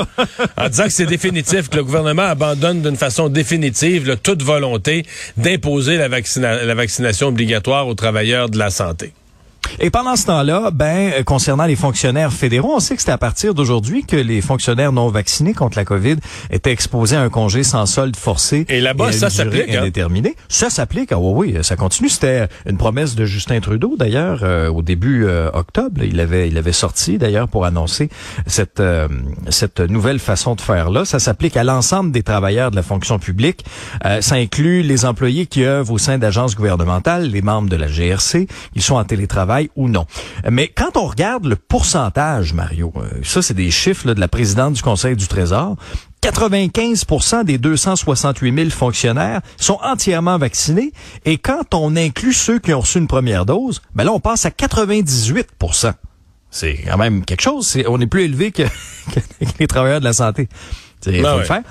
En 0.56 0.68
disant 0.70 0.84
que 0.84 0.92
c'est 0.92 1.04
définitif, 1.04 1.68
que 1.68 1.76
le 1.76 1.84
gouvernement 1.84 2.22
abandonne 2.22 2.80
d'une 2.80 2.96
façon 2.96 3.28
définitive 3.28 4.08
là, 4.08 4.16
toute 4.16 4.42
volonté 4.42 5.04
d'imposer 5.36 5.98
la, 5.98 6.08
vaccina- 6.08 6.64
la 6.64 6.74
vaccination 6.74 7.26
obligatoire 7.26 7.86
aux 7.86 7.94
travailleurs 7.94 8.48
de 8.48 8.56
la 8.56 8.70
santé. 8.70 9.12
Et 9.80 9.90
pendant 9.90 10.16
ce 10.16 10.26
temps-là, 10.26 10.70
ben 10.72 11.12
euh, 11.12 11.22
concernant 11.22 11.66
les 11.66 11.76
fonctionnaires 11.76 12.32
fédéraux, 12.32 12.74
on 12.76 12.80
sait 12.80 12.96
que 12.96 13.02
c'est 13.02 13.10
à 13.10 13.18
partir 13.18 13.54
d'aujourd'hui 13.54 14.04
que 14.04 14.16
les 14.16 14.40
fonctionnaires 14.40 14.92
non 14.92 15.08
vaccinés 15.08 15.54
contre 15.54 15.78
la 15.78 15.84
COVID 15.84 16.16
étaient 16.50 16.72
exposés 16.72 17.16
à 17.16 17.22
un 17.22 17.28
congé 17.28 17.62
sans 17.62 17.86
solde 17.86 18.16
forcé. 18.16 18.66
Et 18.68 18.80
là-bas, 18.80 19.12
ça 19.12 19.30
s'applique, 19.30 19.74
hein? 19.74 19.90
Ça 20.48 20.70
s'applique. 20.70 21.12
Ah 21.12 21.18
oui, 21.18 21.54
oui, 21.54 21.64
ça 21.64 21.76
continue. 21.76 22.08
C'était 22.08 22.48
une 22.66 22.76
promesse 22.76 23.14
de 23.14 23.24
Justin 23.24 23.60
Trudeau 23.60 23.96
d'ailleurs 23.98 24.40
euh, 24.42 24.68
au 24.68 24.82
début 24.82 25.24
euh, 25.24 25.50
octobre. 25.52 26.02
Il 26.02 26.20
avait, 26.20 26.48
il 26.48 26.58
avait 26.58 26.72
sorti 26.72 27.18
d'ailleurs 27.18 27.48
pour 27.48 27.64
annoncer 27.64 28.08
cette 28.46 28.80
euh, 28.80 29.08
cette 29.50 29.80
nouvelle 29.80 30.18
façon 30.18 30.54
de 30.54 30.60
faire 30.60 30.90
là. 30.90 31.04
Ça 31.04 31.18
s'applique 31.18 31.56
à 31.56 31.64
l'ensemble 31.64 32.12
des 32.12 32.22
travailleurs 32.22 32.70
de 32.70 32.76
la 32.76 32.82
fonction 32.82 33.18
publique. 33.18 33.64
Ça 34.20 34.36
inclut 34.36 34.82
les 34.82 35.04
employés 35.04 35.46
qui 35.46 35.64
œuvrent 35.64 35.92
au 35.92 35.98
sein 35.98 36.18
d'agences 36.18 36.54
gouvernementales, 36.54 37.28
les 37.28 37.42
membres 37.42 37.68
de 37.68 37.76
la 37.76 37.88
GRC, 37.88 38.46
ils 38.74 38.82
sont 38.82 38.94
en 38.94 39.04
télétravail 39.04 39.57
ou 39.76 39.88
non. 39.88 40.06
Mais 40.50 40.68
quand 40.68 40.96
on 40.96 41.06
regarde 41.06 41.46
le 41.46 41.56
pourcentage, 41.56 42.54
Mario, 42.54 42.92
euh, 42.96 43.08
ça 43.22 43.42
c'est 43.42 43.54
des 43.54 43.70
chiffres 43.70 44.06
là, 44.06 44.14
de 44.14 44.20
la 44.20 44.28
présidente 44.28 44.74
du 44.74 44.82
Conseil 44.82 45.16
du 45.16 45.26
Trésor, 45.26 45.76
95% 46.22 47.44
des 47.44 47.58
268 47.58 48.54
000 48.54 48.70
fonctionnaires 48.70 49.40
sont 49.56 49.78
entièrement 49.82 50.38
vaccinés 50.38 50.92
et 51.24 51.38
quand 51.38 51.74
on 51.74 51.96
inclut 51.96 52.32
ceux 52.32 52.58
qui 52.58 52.74
ont 52.74 52.80
reçu 52.80 52.98
une 52.98 53.06
première 53.06 53.46
dose, 53.46 53.80
ben 53.94 54.04
là 54.04 54.12
on 54.12 54.20
passe 54.20 54.44
à 54.44 54.50
98% 54.50 55.92
C'est 56.50 56.74
quand 56.86 56.98
même 56.98 57.24
quelque 57.24 57.42
chose. 57.42 57.78
On 57.86 58.00
est 58.00 58.06
plus 58.06 58.22
élevé 58.22 58.50
que, 58.50 58.62
que 59.14 59.20
les 59.58 59.66
travailleurs 59.66 60.00
de 60.00 60.04
la 60.04 60.12
santé. 60.12 60.48
Il 61.06 61.22
Ben 61.22 61.32
faut 61.32 61.38
le 61.38 61.44
faire. 61.44 61.62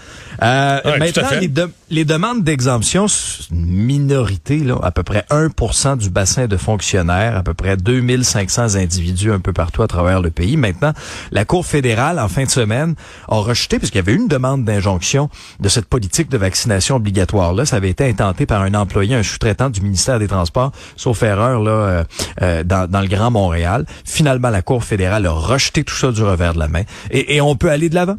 Euh, 0.43 0.79
maintenant, 0.99 1.29
les, 1.41 1.47
de- 1.47 1.71
les 1.89 2.05
demandes 2.05 2.43
d'exemption, 2.43 3.07
c'est 3.07 3.49
une 3.51 3.65
minorité, 3.65 4.59
là, 4.59 4.77
à 4.83 4.91
peu 4.91 5.01
près 5.03 5.25
1% 5.31 5.97
du 5.97 6.09
bassin 6.11 6.45
de 6.47 6.57
fonctionnaires, 6.57 7.35
à 7.35 7.41
peu 7.43 7.53
près 7.55 7.75
2500 7.75 8.75
individus 8.75 9.31
un 9.31 9.39
peu 9.39 9.51
partout 9.53 9.81
à 9.81 9.87
travers 9.87 10.21
le 10.21 10.29
pays. 10.29 10.55
Maintenant, 10.57 10.93
la 11.31 11.43
Cour 11.45 11.65
fédérale, 11.65 12.19
en 12.19 12.27
fin 12.27 12.43
de 12.43 12.49
semaine, 12.49 12.93
a 13.27 13.35
rejeté, 13.37 13.79
puisqu'il 13.79 13.97
y 13.97 14.01
avait 14.01 14.13
une 14.13 14.27
demande 14.27 14.63
d'injonction 14.63 15.29
de 15.59 15.69
cette 15.69 15.85
politique 15.85 16.29
de 16.29 16.37
vaccination 16.37 16.97
obligatoire-là. 16.97 17.65
Ça 17.65 17.77
avait 17.77 17.89
été 17.89 18.07
intenté 18.07 18.45
par 18.45 18.61
un 18.61 18.73
employé, 18.75 19.15
un 19.15 19.23
sous-traitant 19.23 19.69
du 19.69 19.81
ministère 19.81 20.19
des 20.19 20.27
Transports, 20.27 20.71
sauf 20.95 21.23
erreur, 21.23 21.61
là, 21.61 21.71
euh, 21.71 22.03
euh, 22.43 22.63
dans, 22.63 22.87
dans 22.89 23.01
le 23.01 23.07
Grand 23.07 23.31
Montréal. 23.31 23.85
Finalement, 24.05 24.49
la 24.49 24.61
Cour 24.61 24.83
fédérale 24.83 25.25
a 25.25 25.31
rejeté 25.31 25.83
tout 25.83 25.95
ça 25.95 26.11
du 26.11 26.21
revers 26.23 26.53
de 26.53 26.59
la 26.59 26.67
main. 26.67 26.83
Et, 27.09 27.35
et 27.35 27.41
on 27.41 27.55
peut 27.55 27.71
aller 27.71 27.89
de 27.89 27.95
l'avant. 27.95 28.17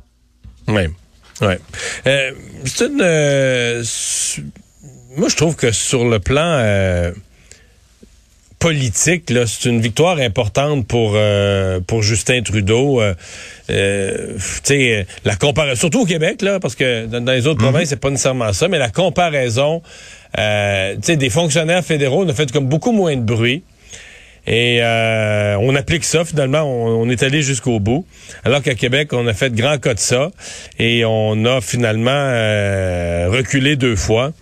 Oui. 0.68 0.82
Ouais. 1.40 1.58
Euh, 2.06 2.32
c'est 2.64 2.86
une. 2.86 3.00
euh, 3.00 3.82
moi, 5.16 5.28
je 5.28 5.36
trouve 5.36 5.56
que 5.56 5.72
sur 5.72 6.04
le 6.04 6.18
plan 6.18 6.42
euh, 6.44 7.12
politique, 8.58 9.30
là, 9.30 9.46
c'est 9.46 9.68
une 9.68 9.80
victoire 9.80 10.18
importante 10.18 10.86
pour 10.86 11.16
pour 11.86 12.02
Justin 12.02 12.42
Trudeau. 12.42 13.00
Tu 13.68 13.74
sais, 14.64 15.06
la 15.24 15.36
comparaison, 15.36 15.78
surtout 15.78 16.02
au 16.02 16.06
Québec, 16.06 16.42
là, 16.42 16.58
parce 16.60 16.74
que 16.74 17.06
dans, 17.06 17.24
dans 17.24 17.32
les 17.32 17.46
autres 17.46 17.60
provinces, 17.60 17.90
c'est 17.90 18.00
pas 18.00 18.10
nécessairement 18.10 18.52
ça, 18.52 18.68
mais 18.68 18.78
la 18.78 18.90
comparaison, 18.90 19.80
tu 20.34 20.40
sais, 21.02 21.16
des 21.16 21.30
fonctionnaires 21.30 21.84
fédéraux 21.84 22.28
a 22.28 22.34
fait 22.34 22.50
comme 22.52 22.66
beaucoup 22.66 22.92
moins 22.92 23.16
de 23.16 23.22
bruit. 23.22 23.62
Et 24.48 24.78
euh, 24.82 25.58
on 25.60 25.74
applique 25.74 26.04
ça, 26.04 26.24
finalement, 26.24 26.62
on, 26.62 27.08
est 27.10 27.22
allé 27.22 27.42
jusqu'au 27.42 27.80
bout. 27.80 28.06
Alors 28.44 28.62
qu'à 28.62 28.74
Québec, 28.74 29.12
on 29.12 29.26
a 29.26 29.34
fait 29.34 29.52
grand 29.52 29.76
cas 29.76 29.92
de 29.92 29.98
ça 29.98 30.30
et 30.78 31.04
on 31.04 31.44
a 31.44 31.60
finalement 31.60 32.10
euh, 32.10 33.28
reculé 33.28 33.76
deux 33.76 33.94
fois. 33.94 34.32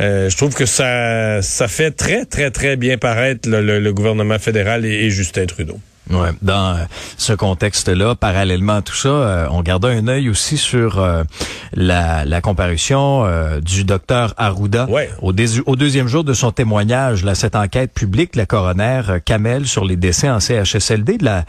Euh, 0.00 0.28
je 0.28 0.36
trouve 0.36 0.52
que 0.52 0.66
ça, 0.66 1.42
ça 1.42 1.68
fait 1.68 1.92
très, 1.92 2.24
très, 2.24 2.50
très 2.50 2.76
bien 2.76 2.98
paraître 2.98 3.48
le, 3.48 3.92
gouvernement 3.92 4.40
fédéral 4.40 4.84
et 4.84 5.10
Justin 5.10 5.46
Trudeau. 5.46 5.78
Ouais, 6.12 6.30
dans 6.42 6.76
euh, 6.76 6.84
ce 7.16 7.32
contexte-là, 7.32 8.14
parallèlement 8.14 8.76
à 8.76 8.82
tout 8.82 8.94
ça, 8.94 9.08
euh, 9.08 9.46
on 9.50 9.62
garda 9.62 9.88
un 9.88 10.06
œil 10.08 10.28
aussi 10.28 10.56
sur 10.58 10.98
euh, 10.98 11.24
la, 11.72 12.24
la 12.24 12.40
comparution 12.40 13.24
euh, 13.24 13.60
du 13.60 13.84
docteur 13.84 14.34
Arruda 14.36 14.86
Ouais. 14.90 15.10
au 15.20 15.32
deuxième 15.32 16.08
jour 16.08 16.24
de 16.24 16.32
son 16.34 16.50
témoignage, 16.52 17.24
là, 17.24 17.34
cette 17.34 17.56
enquête 17.56 17.92
publique, 17.92 18.36
la 18.36 18.46
coroner 18.46 19.02
euh, 19.08 19.18
Kamel 19.24 19.66
sur 19.66 19.84
les 19.84 19.96
décès 19.96 20.28
en 20.30 20.40
CHSLD 20.40 21.18
de 21.18 21.24
la 21.24 21.44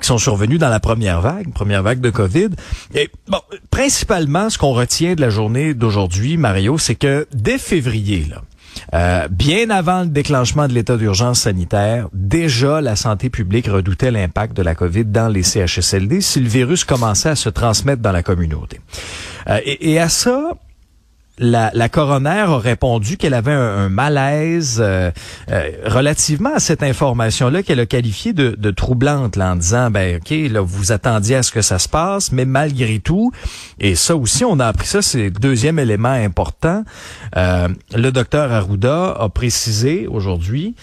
qui 0.00 0.06
sont 0.06 0.18
survenus 0.18 0.60
dans 0.60 0.68
la 0.68 0.78
première 0.78 1.20
vague, 1.20 1.52
première 1.52 1.82
vague 1.82 2.00
de 2.00 2.10
COVID. 2.10 2.50
Et 2.94 3.10
bon, 3.26 3.40
principalement, 3.70 4.48
ce 4.48 4.56
qu'on 4.56 4.72
retient 4.72 5.14
de 5.16 5.20
la 5.20 5.28
journée 5.28 5.74
d'aujourd'hui, 5.74 6.36
Mario, 6.36 6.78
c'est 6.78 6.94
que 6.94 7.26
dès 7.34 7.58
février, 7.58 8.24
là, 8.30 8.42
euh, 8.94 9.28
bien 9.28 9.70
avant 9.70 10.00
le 10.00 10.08
déclenchement 10.08 10.68
de 10.68 10.72
l'état 10.72 10.96
d'urgence 10.96 11.40
sanitaire, 11.40 12.08
déjà 12.12 12.80
la 12.80 12.96
santé 12.96 13.30
publique 13.30 13.66
redoutait 13.66 14.10
l'impact 14.10 14.56
de 14.56 14.62
la 14.62 14.74
COVID 14.74 15.06
dans 15.06 15.28
les 15.28 15.42
CHSLD 15.42 16.20
si 16.20 16.40
le 16.40 16.48
virus 16.48 16.84
commençait 16.84 17.30
à 17.30 17.36
se 17.36 17.48
transmettre 17.48 18.02
dans 18.02 18.12
la 18.12 18.22
communauté. 18.22 18.80
Euh, 19.48 19.60
et, 19.64 19.92
et 19.92 20.00
à 20.00 20.08
ça, 20.08 20.52
la, 21.38 21.70
la 21.74 21.88
coroner 21.88 22.44
a 22.48 22.58
répondu 22.58 23.16
qu'elle 23.16 23.34
avait 23.34 23.52
un, 23.52 23.88
malaise 23.88 24.78
euh, 24.80 25.10
euh, 25.50 25.70
relativement 25.84 26.54
à 26.54 26.60
cette 26.60 26.82
information-là 26.82 27.62
qu'elle 27.62 27.80
a 27.80 27.86
qualifiée 27.86 28.32
de, 28.32 28.54
de 28.58 28.70
troublante 28.70 29.36
là, 29.36 29.52
en 29.52 29.56
disant 29.56 29.90
ben 29.90 30.16
ok 30.16 30.34
là 30.50 30.60
vous 30.60 30.92
attendiez 30.92 31.36
à 31.36 31.42
ce 31.42 31.52
que 31.52 31.62
ça 31.62 31.78
se 31.78 31.88
passe 31.88 32.32
mais 32.32 32.44
malgré 32.44 32.98
tout 32.98 33.32
et 33.80 33.94
ça 33.94 34.16
aussi 34.16 34.44
on 34.44 34.58
a 34.60 34.66
appris 34.66 34.86
ça 34.86 35.02
c'est 35.02 35.24
le 35.24 35.30
deuxième 35.30 35.78
élément 35.78 36.08
important 36.08 36.84
euh, 37.36 37.68
le 37.94 38.10
docteur 38.10 38.52
Arruda 38.52 39.12
a 39.18 39.28
précisé 39.28 40.06
aujourd'hui 40.06 40.74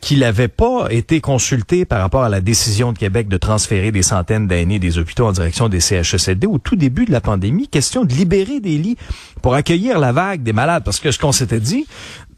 qu'il 0.00 0.20
n'avait 0.20 0.48
pas 0.48 0.86
été 0.90 1.20
consulté 1.20 1.84
par 1.84 2.00
rapport 2.00 2.22
à 2.22 2.28
la 2.28 2.40
décision 2.40 2.92
de 2.92 2.98
Québec 2.98 3.28
de 3.28 3.36
transférer 3.36 3.92
des 3.92 4.02
centaines 4.02 4.46
d'aînés 4.46 4.78
des 4.78 4.98
hôpitaux 4.98 5.26
en 5.26 5.32
direction 5.32 5.68
des 5.68 5.80
CHSLD 5.80 6.46
au 6.46 6.58
tout 6.58 6.76
début 6.76 7.04
de 7.04 7.12
la 7.12 7.20
pandémie. 7.20 7.68
Question 7.68 8.04
de 8.04 8.12
libérer 8.12 8.60
des 8.60 8.78
lits 8.78 8.96
pour 9.40 9.54
accueillir 9.54 9.81
la 9.88 10.12
vague 10.12 10.42
des 10.42 10.52
malades. 10.52 10.84
Parce 10.84 11.00
que 11.00 11.10
ce 11.10 11.18
qu'on 11.18 11.32
s'était 11.32 11.60
dit, 11.60 11.86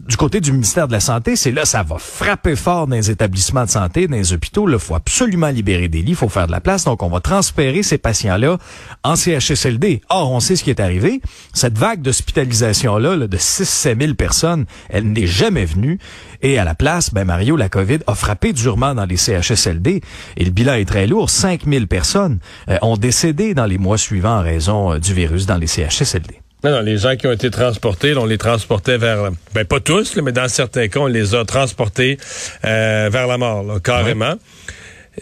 du 0.06 0.16
côté 0.16 0.40
du 0.40 0.52
ministère 0.52 0.86
de 0.86 0.92
la 0.92 1.00
Santé, 1.00 1.34
c'est 1.34 1.50
là, 1.50 1.64
ça 1.64 1.82
va 1.82 1.96
frapper 1.98 2.56
fort 2.56 2.86
dans 2.86 2.96
les 2.96 3.10
établissements 3.10 3.64
de 3.64 3.70
santé, 3.70 4.06
dans 4.06 4.16
les 4.16 4.32
hôpitaux. 4.32 4.68
Il 4.68 4.78
faut 4.78 4.94
absolument 4.94 5.48
libérer 5.48 5.88
des 5.88 6.02
lits, 6.02 6.10
il 6.10 6.16
faut 6.16 6.28
faire 6.28 6.46
de 6.46 6.52
la 6.52 6.60
place. 6.60 6.84
Donc, 6.84 7.02
on 7.02 7.08
va 7.08 7.20
transférer 7.20 7.82
ces 7.82 7.96
patients-là 7.96 8.58
en 9.02 9.16
CHSLD. 9.16 10.02
Or, 10.10 10.30
on 10.30 10.40
sait 10.40 10.56
ce 10.56 10.64
qui 10.64 10.70
est 10.70 10.80
arrivé. 10.80 11.20
Cette 11.54 11.78
vague 11.78 12.02
d'hospitalisation-là, 12.02 13.16
là, 13.16 13.26
de 13.26 13.36
6-7 13.36 14.00
000 14.00 14.14
personnes, 14.14 14.66
elle 14.90 15.10
n'est 15.10 15.26
jamais 15.26 15.64
venue. 15.64 15.98
Et 16.42 16.58
à 16.58 16.64
la 16.64 16.74
place, 16.74 17.12
ben 17.14 17.24
Mario, 17.24 17.56
la 17.56 17.70
COVID 17.70 18.00
a 18.06 18.14
frappé 18.14 18.52
durement 18.52 18.94
dans 18.94 19.06
les 19.06 19.16
CHSLD. 19.16 20.02
Et 20.36 20.44
le 20.44 20.50
bilan 20.50 20.74
est 20.74 20.84
très 20.84 21.06
lourd. 21.06 21.30
5 21.30 21.62
000 21.66 21.86
personnes 21.86 22.40
euh, 22.68 22.76
ont 22.82 22.98
décédé 22.98 23.54
dans 23.54 23.66
les 23.66 23.78
mois 23.78 23.98
suivants 23.98 24.38
en 24.38 24.42
raison 24.42 24.92
euh, 24.92 24.98
du 24.98 25.14
virus 25.14 25.46
dans 25.46 25.56
les 25.56 25.66
CHSLD. 25.66 26.43
Non, 26.64 26.70
non, 26.70 26.80
les 26.80 26.96
gens 26.96 27.14
qui 27.14 27.26
ont 27.26 27.32
été 27.32 27.50
transportés, 27.50 28.16
on 28.16 28.24
les 28.24 28.38
transportait 28.38 28.96
vers, 28.96 29.30
ben 29.52 29.66
pas 29.66 29.80
tous, 29.80 30.16
mais 30.16 30.32
dans 30.32 30.48
certains 30.48 30.88
cas, 30.88 31.00
on 31.00 31.06
les 31.06 31.34
a 31.34 31.44
transportés 31.44 32.16
euh, 32.64 33.10
vers 33.12 33.26
la 33.26 33.36
mort, 33.36 33.82
carrément. 33.82 34.36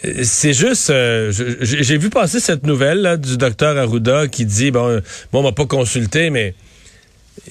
Euh, 0.05 0.21
c'est 0.23 0.53
juste, 0.53 0.89
euh, 0.89 1.33
j'ai 1.61 1.97
vu 1.97 2.09
passer 2.09 2.39
cette 2.39 2.65
nouvelle 2.65 3.01
là, 3.01 3.17
du 3.17 3.35
docteur 3.35 3.77
Arruda 3.77 4.29
qui 4.29 4.45
dit, 4.45 4.71
bon, 4.71 5.01
bon, 5.33 5.39
on 5.39 5.43
m'a 5.43 5.51
pas 5.51 5.65
consulté, 5.65 6.29
mais 6.29 6.55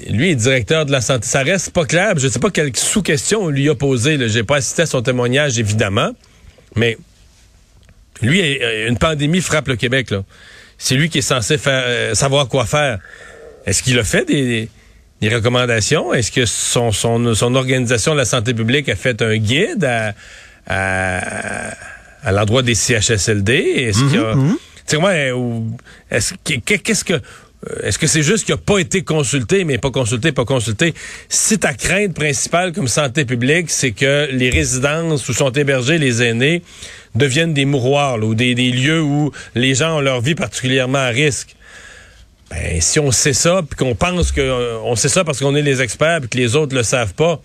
lui 0.08 0.30
est 0.30 0.36
directeur 0.36 0.86
de 0.86 0.90
la 0.90 1.02
santé. 1.02 1.26
Ça 1.26 1.42
reste 1.42 1.70
pas 1.74 1.84
clair. 1.84 2.14
Je 2.16 2.28
sais 2.28 2.40
pas 2.40 2.50
quelle 2.50 2.74
sous-question 2.74 3.42
on 3.42 3.48
lui 3.50 3.68
a 3.68 3.74
posé. 3.74 4.16
J'ai 4.30 4.42
pas 4.42 4.56
assisté 4.56 4.82
à 4.82 4.86
son 4.86 5.02
témoignage, 5.02 5.58
évidemment, 5.58 6.12
mais 6.76 6.96
lui, 8.22 8.40
une 8.86 8.96
pandémie 8.96 9.42
frappe 9.42 9.68
le 9.68 9.76
Québec. 9.76 10.14
C'est 10.78 10.94
lui 10.94 11.10
qui 11.10 11.18
est 11.18 11.20
censé 11.20 11.58
faire, 11.58 12.16
savoir 12.16 12.48
quoi 12.48 12.64
faire. 12.64 12.98
Est-ce 13.66 13.82
qu'il 13.82 13.98
a 13.98 14.04
fait 14.04 14.24
des, 14.24 14.68
recommandations? 15.28 16.12
Est-ce 16.12 16.32
que 16.32 16.46
son, 16.46 16.90
son, 16.92 17.54
organisation 17.54 18.12
de 18.12 18.18
la 18.18 18.24
santé 18.24 18.54
publique 18.54 18.88
a 18.88 18.96
fait 18.96 19.22
un 19.22 19.36
guide 19.36 19.84
à, 19.84 20.14
à, 20.66 22.32
l'endroit 22.32 22.62
des 22.62 22.74
CHSLD? 22.74 23.52
Est-ce 23.52 24.04
qu'il 24.10 24.20
a... 24.20 24.34
Mm-hmm. 24.34 25.76
est-ce 26.10 26.34
qu'est-ce 26.44 27.04
que 27.04 27.20
est-ce 27.82 27.98
que 27.98 28.08
c'est 28.08 28.22
juste 28.22 28.44
qu'il 28.44 28.54
n'a 28.54 28.60
pas 28.60 28.78
été 28.78 29.02
consulté, 29.02 29.64
mais 29.64 29.78
pas 29.78 29.90
consulté, 29.90 30.32
pas 30.32 30.44
consulté? 30.44 30.94
Si 31.28 31.58
ta 31.58 31.74
crainte 31.74 32.14
principale 32.14 32.72
comme 32.72 32.88
santé 32.88 33.24
publique, 33.24 33.70
c'est 33.70 33.92
que 33.92 34.28
les 34.32 34.50
résidences 34.50 35.28
où 35.28 35.32
sont 35.32 35.52
hébergés 35.52 35.98
les 35.98 36.22
aînés 36.22 36.62
deviennent 37.14 37.54
des 37.54 37.64
mouroirs 37.64 38.18
ou 38.22 38.34
des, 38.34 38.56
des, 38.56 38.70
lieux 38.70 39.00
où 39.00 39.30
les 39.54 39.76
gens 39.76 39.98
ont 39.98 40.00
leur 40.00 40.20
vie 40.20 40.34
particulièrement 40.34 40.98
à 40.98 41.08
risque, 41.08 41.54
ben, 42.52 42.80
si 42.80 43.00
on 43.00 43.10
sait 43.10 43.32
ça, 43.32 43.62
puis 43.68 43.76
qu'on 43.76 43.94
pense 43.94 44.30
qu'on 44.30 44.40
euh, 44.40 44.94
sait 44.96 45.08
ça 45.08 45.24
parce 45.24 45.40
qu'on 45.40 45.54
est 45.54 45.62
les 45.62 45.80
experts, 45.80 46.20
puis 46.20 46.28
que 46.28 46.38
les 46.38 46.54
autres 46.54 46.74
le 46.74 46.82
savent 46.82 47.14
pas, 47.14 47.40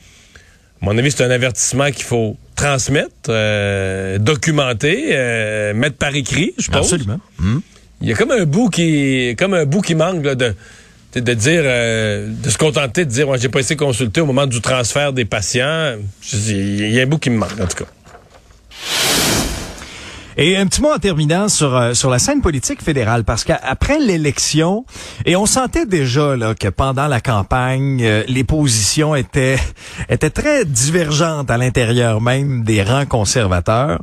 à 0.81 0.85
mon 0.85 0.97
avis, 0.97 1.11
c'est 1.11 1.23
un 1.23 1.31
avertissement 1.31 1.91
qu'il 1.91 2.03
faut 2.03 2.37
transmettre, 2.55 3.29
euh, 3.29 4.17
documenter, 4.17 5.09
euh, 5.11 5.73
mettre 5.73 5.97
par 5.97 6.13
écrit, 6.13 6.53
je 6.57 6.69
pense. 6.69 6.91
Absolument. 6.93 7.19
Hmm. 7.39 7.59
Il 8.01 8.09
y 8.09 8.11
a 8.11 8.15
comme 8.15 8.31
un 8.31 8.45
bout 8.45 8.69
qui, 8.69 9.35
comme 9.39 9.53
un 9.53 9.65
bout 9.65 9.81
qui 9.81 9.95
manque 9.95 10.21
de, 10.21 10.53
de 11.15 11.33
dire, 11.33 11.63
de 11.63 12.49
se 12.49 12.57
contenter 12.57 13.05
de 13.05 13.09
dire, 13.09 13.25
moi, 13.25 13.37
j'ai 13.37 13.49
pas 13.49 13.61
été 13.61 13.75
consulté 13.75 14.21
au 14.21 14.27
moment 14.27 14.45
du 14.45 14.61
transfert 14.61 15.13
des 15.13 15.25
patients. 15.25 15.95
Il 16.31 16.91
y 16.91 16.99
a 16.99 17.03
un 17.03 17.07
bout 17.07 17.17
qui 17.17 17.31
me 17.31 17.37
manque, 17.37 17.59
en 17.59 17.65
tout 17.65 17.83
cas. 17.83 17.89
Et 20.39 20.55
un 20.55 20.67
petit 20.67 20.83
mot 20.83 20.91
en 20.93 20.99
terminant 20.99 21.49
sur 21.49 21.75
euh, 21.75 21.95
sur 21.95 22.11
la 22.11 22.19
scène 22.19 22.41
politique 22.41 22.83
fédérale, 22.83 23.23
parce 23.23 23.43
qu'après 23.43 23.97
l'élection, 23.97 24.85
et 25.25 25.35
on 25.35 25.47
sentait 25.47 25.87
déjà 25.87 26.35
là 26.35 26.53
que 26.53 26.67
pendant 26.67 27.07
la 27.07 27.21
campagne, 27.21 28.03
euh, 28.03 28.23
les 28.27 28.43
positions 28.43 29.15
étaient 29.15 29.57
étaient 30.09 30.29
très 30.29 30.63
divergentes 30.63 31.49
à 31.49 31.57
l'intérieur 31.57 32.21
même 32.21 32.63
des 32.63 32.83
rangs 32.83 33.07
conservateurs. 33.07 33.99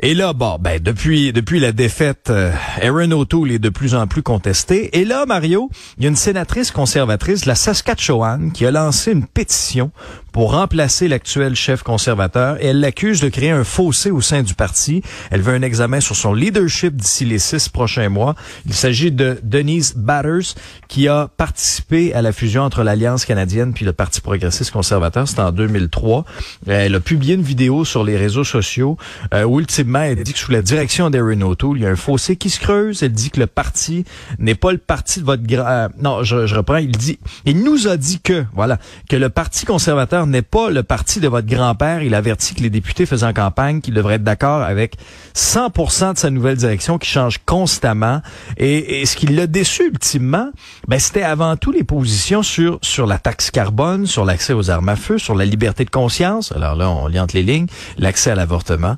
Et 0.00 0.14
là, 0.14 0.32
bon, 0.32 0.58
ben 0.60 0.82
depuis 0.82 1.32
depuis 1.32 1.60
la 1.60 1.70
défaite, 1.70 2.30
euh, 2.30 2.50
Aaron 2.82 3.12
O'Toole 3.12 3.52
est 3.52 3.60
de 3.60 3.68
plus 3.68 3.94
en 3.94 4.08
plus 4.08 4.22
contesté. 4.22 4.98
Et 4.98 5.04
là, 5.04 5.26
Mario, 5.26 5.70
il 5.96 6.02
y 6.02 6.06
a 6.06 6.10
une 6.10 6.16
sénatrice 6.16 6.72
conservatrice 6.72 7.42
de 7.42 7.48
la 7.48 7.54
Saskatchewan 7.54 8.50
qui 8.50 8.66
a 8.66 8.72
lancé 8.72 9.12
une 9.12 9.26
pétition 9.26 9.92
pour 10.32 10.52
remplacer 10.52 11.08
l'actuel 11.08 11.54
chef 11.54 11.82
conservateur 11.82 12.62
et 12.62 12.66
elle 12.66 12.80
l'accuse 12.80 13.20
de 13.20 13.28
créer 13.28 13.50
un 13.50 13.64
fossé 13.64 14.10
au 14.10 14.20
sein 14.20 14.42
du 14.42 14.54
parti. 14.54 15.02
Elle 15.30 15.40
veut 15.40 15.54
un 15.54 15.62
examen 15.62 16.00
sur 16.00 16.16
son 16.16 16.34
leadership 16.34 16.96
d'ici 16.96 17.24
les 17.24 17.38
six 17.38 17.68
prochains 17.68 18.08
mois. 18.08 18.34
Il 18.66 18.74
s'agit 18.74 19.10
de 19.10 19.38
Denise 19.42 19.94
Batters 19.96 20.54
qui 20.88 21.08
a 21.08 21.28
participé 21.36 22.14
à 22.14 22.22
la 22.22 22.32
fusion 22.32 22.62
entre 22.62 22.82
l'Alliance 22.82 23.24
canadienne 23.24 23.72
puis 23.72 23.84
le 23.84 23.92
Parti 23.92 24.20
progressiste 24.20 24.70
conservateur. 24.70 25.28
C'était 25.28 25.40
en 25.40 25.52
2003. 25.52 26.24
Elle 26.66 26.94
a 26.94 27.00
publié 27.00 27.34
une 27.34 27.42
vidéo 27.42 27.84
sur 27.84 28.04
les 28.04 28.16
réseaux 28.16 28.44
sociaux 28.44 28.96
euh, 29.34 29.44
où 29.44 29.60
ultimement 29.60 30.02
elle 30.02 30.22
dit 30.22 30.32
que 30.32 30.38
sous 30.38 30.52
la 30.52 30.62
direction 30.62 31.10
d'Erin 31.10 31.40
O'Toole, 31.42 31.78
il 31.78 31.82
y 31.82 31.86
a 31.86 31.90
un 31.90 31.96
fossé 31.96 32.36
qui 32.36 32.50
se 32.50 32.60
creuse. 32.60 33.02
Elle 33.02 33.12
dit 33.12 33.30
que 33.30 33.40
le 33.40 33.46
parti 33.46 34.04
n'est 34.38 34.54
pas 34.54 34.72
le 34.72 34.78
parti 34.78 35.20
de 35.20 35.24
votre. 35.24 35.42
Euh, 35.50 35.88
non, 36.00 36.22
je, 36.22 36.46
je 36.46 36.54
reprends. 36.54 36.76
Il 36.76 36.96
dit, 36.96 37.18
il 37.44 37.62
nous 37.62 37.88
a 37.88 37.96
dit 37.96 38.20
que, 38.20 38.44
voilà, 38.54 38.78
que 39.08 39.16
le 39.16 39.28
Parti 39.28 39.64
conservateur 39.64 40.26
n'est 40.28 40.42
pas 40.42 40.70
le 40.70 40.82
parti 40.82 41.20
de 41.20 41.28
votre 41.28 41.46
grand-père. 41.46 42.02
Il 42.02 42.14
avertit 42.14 42.54
que 42.54 42.62
les 42.62 42.70
députés 42.70 43.06
faisant 43.06 43.32
campagne 43.32 43.80
qu'il 43.80 43.94
devrait 43.94 44.14
être 44.14 44.24
d'accord 44.24 44.62
avec 44.62 44.94
100% 45.34 46.14
de 46.14 46.18
sa 46.18 46.30
nouvelle 46.30 46.56
direction 46.56 46.98
qui 46.98 47.08
change 47.08 47.38
constamment. 47.44 48.20
Et, 48.56 49.04
ce 49.06 49.16
qui 49.16 49.26
l'a 49.26 49.46
déçu 49.46 49.86
ultimement, 49.86 50.50
ben, 50.86 50.98
c'était 50.98 51.22
avant 51.22 51.56
tout 51.56 51.72
les 51.72 51.84
positions 51.84 52.42
sur, 52.42 52.78
sur 52.82 53.06
la 53.06 53.18
taxe 53.18 53.50
carbone, 53.50 54.06
sur 54.06 54.24
l'accès 54.24 54.52
aux 54.52 54.70
armes 54.70 54.88
à 54.88 54.96
feu, 54.96 55.18
sur 55.18 55.34
la 55.34 55.44
liberté 55.44 55.84
de 55.84 55.90
conscience. 55.90 56.52
Alors 56.52 56.76
là, 56.76 56.90
on 56.90 57.06
lit 57.06 57.20
entre 57.20 57.36
les 57.36 57.42
lignes, 57.42 57.66
l'accès 57.96 58.30
à 58.30 58.34
l'avortement. 58.34 58.96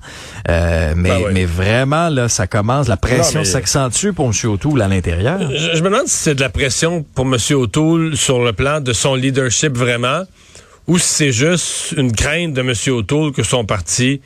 Euh, 0.49 0.95
mais, 0.97 1.11
ben 1.11 1.33
mais 1.33 1.45
vraiment, 1.45 2.09
là, 2.09 2.29
ça 2.29 2.47
commence, 2.47 2.88
la 2.88 2.97
pression 2.97 3.45
s'accentue 3.45 4.11
pour 4.11 4.27
M. 4.27 4.33
O'Toole 4.51 4.83
à 4.83 4.88
l'intérieur. 4.88 5.38
Je, 5.51 5.77
je, 5.77 5.83
me 5.83 5.90
demande 5.90 6.07
si 6.07 6.16
c'est 6.16 6.35
de 6.35 6.40
la 6.40 6.49
pression 6.49 7.05
pour 7.14 7.27
M. 7.27 7.37
O'Toole 7.51 8.16
sur 8.16 8.43
le 8.43 8.53
plan 8.53 8.81
de 8.81 8.93
son 8.93 9.14
leadership 9.14 9.77
vraiment 9.77 10.25
ou 10.90 10.98
si 10.98 11.07
c'est 11.07 11.31
juste 11.31 11.94
une 11.96 12.11
crainte 12.11 12.53
de 12.53 12.62
M. 12.62 12.74
O'Toole 12.88 13.31
que 13.31 13.44
son 13.44 13.64
parti 13.64 14.20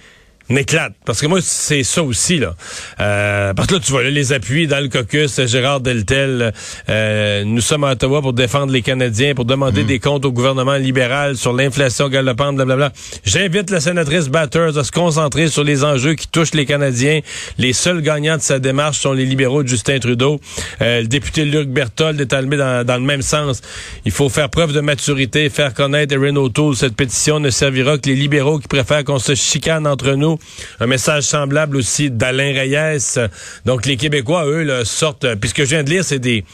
n'éclate. 0.49 0.93
Parce 1.05 1.21
que 1.21 1.27
moi, 1.27 1.39
c'est 1.43 1.83
ça 1.83 2.03
aussi, 2.03 2.39
là. 2.39 2.55
Euh, 3.01 3.55
parce 3.55 3.69
que 3.69 3.75
là, 3.75 3.81
tu 3.81 3.93
vois, 3.93 4.05
les 4.05 4.33
appuis 4.33 4.67
dans 4.67 4.81
le 4.81 4.89
caucus, 4.89 5.41
Gérard 5.47 5.81
Deltel, 5.81 6.53
euh, 6.89 7.45
nous 7.45 7.61
sommes 7.61 7.85
à 7.85 7.93
Ottawa 7.93 8.21
pour 8.21 8.33
défendre 8.33 8.73
les 8.73 8.83
Canadiens, 8.83 9.35
pour 9.35 9.45
demander 9.45 9.85
mm. 9.85 9.87
des 9.87 9.99
comptes 9.99 10.25
au 10.25 10.33
gouvernement 10.33 10.77
libéral 10.77 11.37
sur 11.37 11.53
l'inflation 11.53 12.09
galopante, 12.09 12.57
blablabla. 12.57 12.93
J'invite 13.25 13.71
la 13.71 13.81
sénatrice 13.81 14.29
Batters 14.29 14.77
à 14.77 14.85
se 14.85 14.93
concentrer 14.93 15.49
sur 15.49 15.65
les 15.65 15.85
enjeux 15.85 16.15
qui 16.15 16.29
touchent 16.29 16.55
les 16.55 16.67
Canadiens. 16.67 17.21
Les 17.59 17.73
seuls 17.73 18.03
gagnants 18.03 18.37
de 18.37 18.43
sa 18.43 18.59
démarche 18.59 18.99
sont 19.01 19.13
les 19.13 19.25
libéraux 19.25 19.63
de 19.63 19.69
Justin 19.69 19.99
Trudeau. 19.99 20.41
Euh, 20.83 21.01
le 21.01 21.07
député 21.07 21.45
Luc 21.45 21.69
Berthold 21.69 22.21
est 22.21 22.33
allumé 22.33 22.57
dans, 22.57 22.85
dans, 22.85 22.97
le 22.97 23.01
même 23.03 23.23
sens. 23.23 23.63
Il 24.05 24.13
faut 24.13 24.29
faire 24.29 24.51
preuve 24.51 24.73
de 24.73 24.81
maturité, 24.81 25.49
faire 25.49 25.73
connaître 25.73 26.15
Erin 26.15 26.37
O'Toole. 26.37 26.77
Cette 26.77 26.97
pétition 26.97 27.41
ne 27.41 27.51
servira 27.51 27.99
que 27.99 28.09
les 28.09 28.15
libéraux 28.15 28.59
qui 28.59 28.69
préfèrent 28.69 29.05
qu'on 29.05 29.19
se 29.19 29.35
chicane 29.35 29.87
entre 29.87 30.13
nous 30.13 30.34
un 30.81 30.87
message 30.87 31.25
semblable 31.25 31.77
aussi 31.77 32.11
d'Alain 32.11 32.53
Reyes. 32.53 33.19
Donc 33.65 33.87
les 33.87 33.97
Québécois, 33.97 34.47
eux, 34.47 34.63
là, 34.63 34.85
sortent. 34.85 35.35
Puis 35.37 35.51
ce 35.51 35.55
que 35.55 35.65
je 35.65 35.71
viens 35.71 35.85
de 35.85 35.91
lire, 35.91 36.05
c'est 36.05 36.19
des 36.19 36.45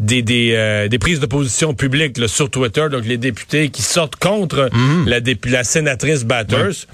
des, 0.00 0.22
des, 0.22 0.52
euh, 0.54 0.88
des, 0.88 0.98
prises 0.98 1.20
de 1.20 1.26
position 1.26 1.74
publiques 1.74 2.18
sur 2.26 2.50
Twitter, 2.50 2.86
donc 2.90 3.04
les 3.04 3.18
députés 3.18 3.68
qui 3.68 3.82
sortent 3.82 4.16
contre 4.16 4.70
mhm. 4.72 5.06
la, 5.06 5.18
la 5.44 5.62
sénatrice 5.62 6.24
Batters. 6.24 6.86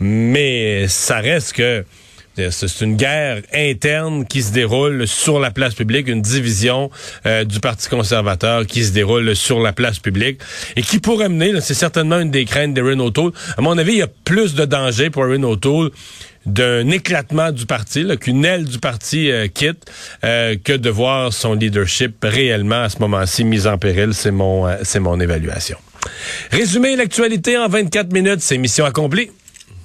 Mais 0.00 0.88
ça 0.88 1.18
reste 1.20 1.52
que 1.52 1.84
C'est 2.36 2.80
une 2.80 2.96
guerre 2.96 3.42
interne 3.54 4.26
qui 4.26 4.42
se 4.42 4.52
déroule 4.52 5.06
sur 5.06 5.38
la 5.38 5.52
place 5.52 5.74
publique, 5.74 6.08
une 6.08 6.20
division 6.20 6.90
euh, 7.26 7.44
du 7.44 7.60
Parti 7.60 7.88
conservateur 7.88 8.66
qui 8.66 8.84
se 8.84 8.90
déroule 8.90 9.36
sur 9.36 9.60
la 9.60 9.72
place 9.72 10.00
publique 10.00 10.40
et 10.74 10.82
qui 10.82 10.98
pourrait 10.98 11.28
mener, 11.28 11.60
c'est 11.60 11.74
certainement 11.74 12.18
une 12.18 12.32
des 12.32 12.44
craintes 12.44 12.74
d'Erin 12.74 12.98
O'Toole. 12.98 13.30
À 13.56 13.60
mon 13.60 13.78
avis, 13.78 13.92
il 13.92 13.98
y 13.98 14.02
a 14.02 14.08
plus 14.24 14.54
de 14.54 14.64
danger 14.64 15.10
pour 15.10 15.26
Erin 15.26 15.44
O'Toole 15.44 15.90
d'un 16.44 16.90
éclatement 16.90 17.52
du 17.52 17.66
parti, 17.66 18.04
qu'une 18.20 18.44
aile 18.44 18.64
du 18.64 18.78
parti 18.78 19.30
euh, 19.30 19.46
quitte, 19.46 19.84
euh, 20.24 20.56
que 20.62 20.72
de 20.72 20.90
voir 20.90 21.32
son 21.32 21.54
leadership 21.54 22.16
réellement 22.22 22.82
à 22.82 22.88
ce 22.88 22.98
moment-ci 22.98 23.44
mis 23.44 23.66
en 23.68 23.78
péril. 23.78 24.12
C'est 24.12 24.32
mon, 24.32 24.66
c'est 24.82 25.00
mon 25.00 25.20
évaluation. 25.20 25.78
Résumer 26.50 26.96
l'actualité 26.96 27.56
en 27.56 27.68
24 27.68 28.12
minutes, 28.12 28.40
c'est 28.40 28.58
mission 28.58 28.84
accomplie. 28.84 29.30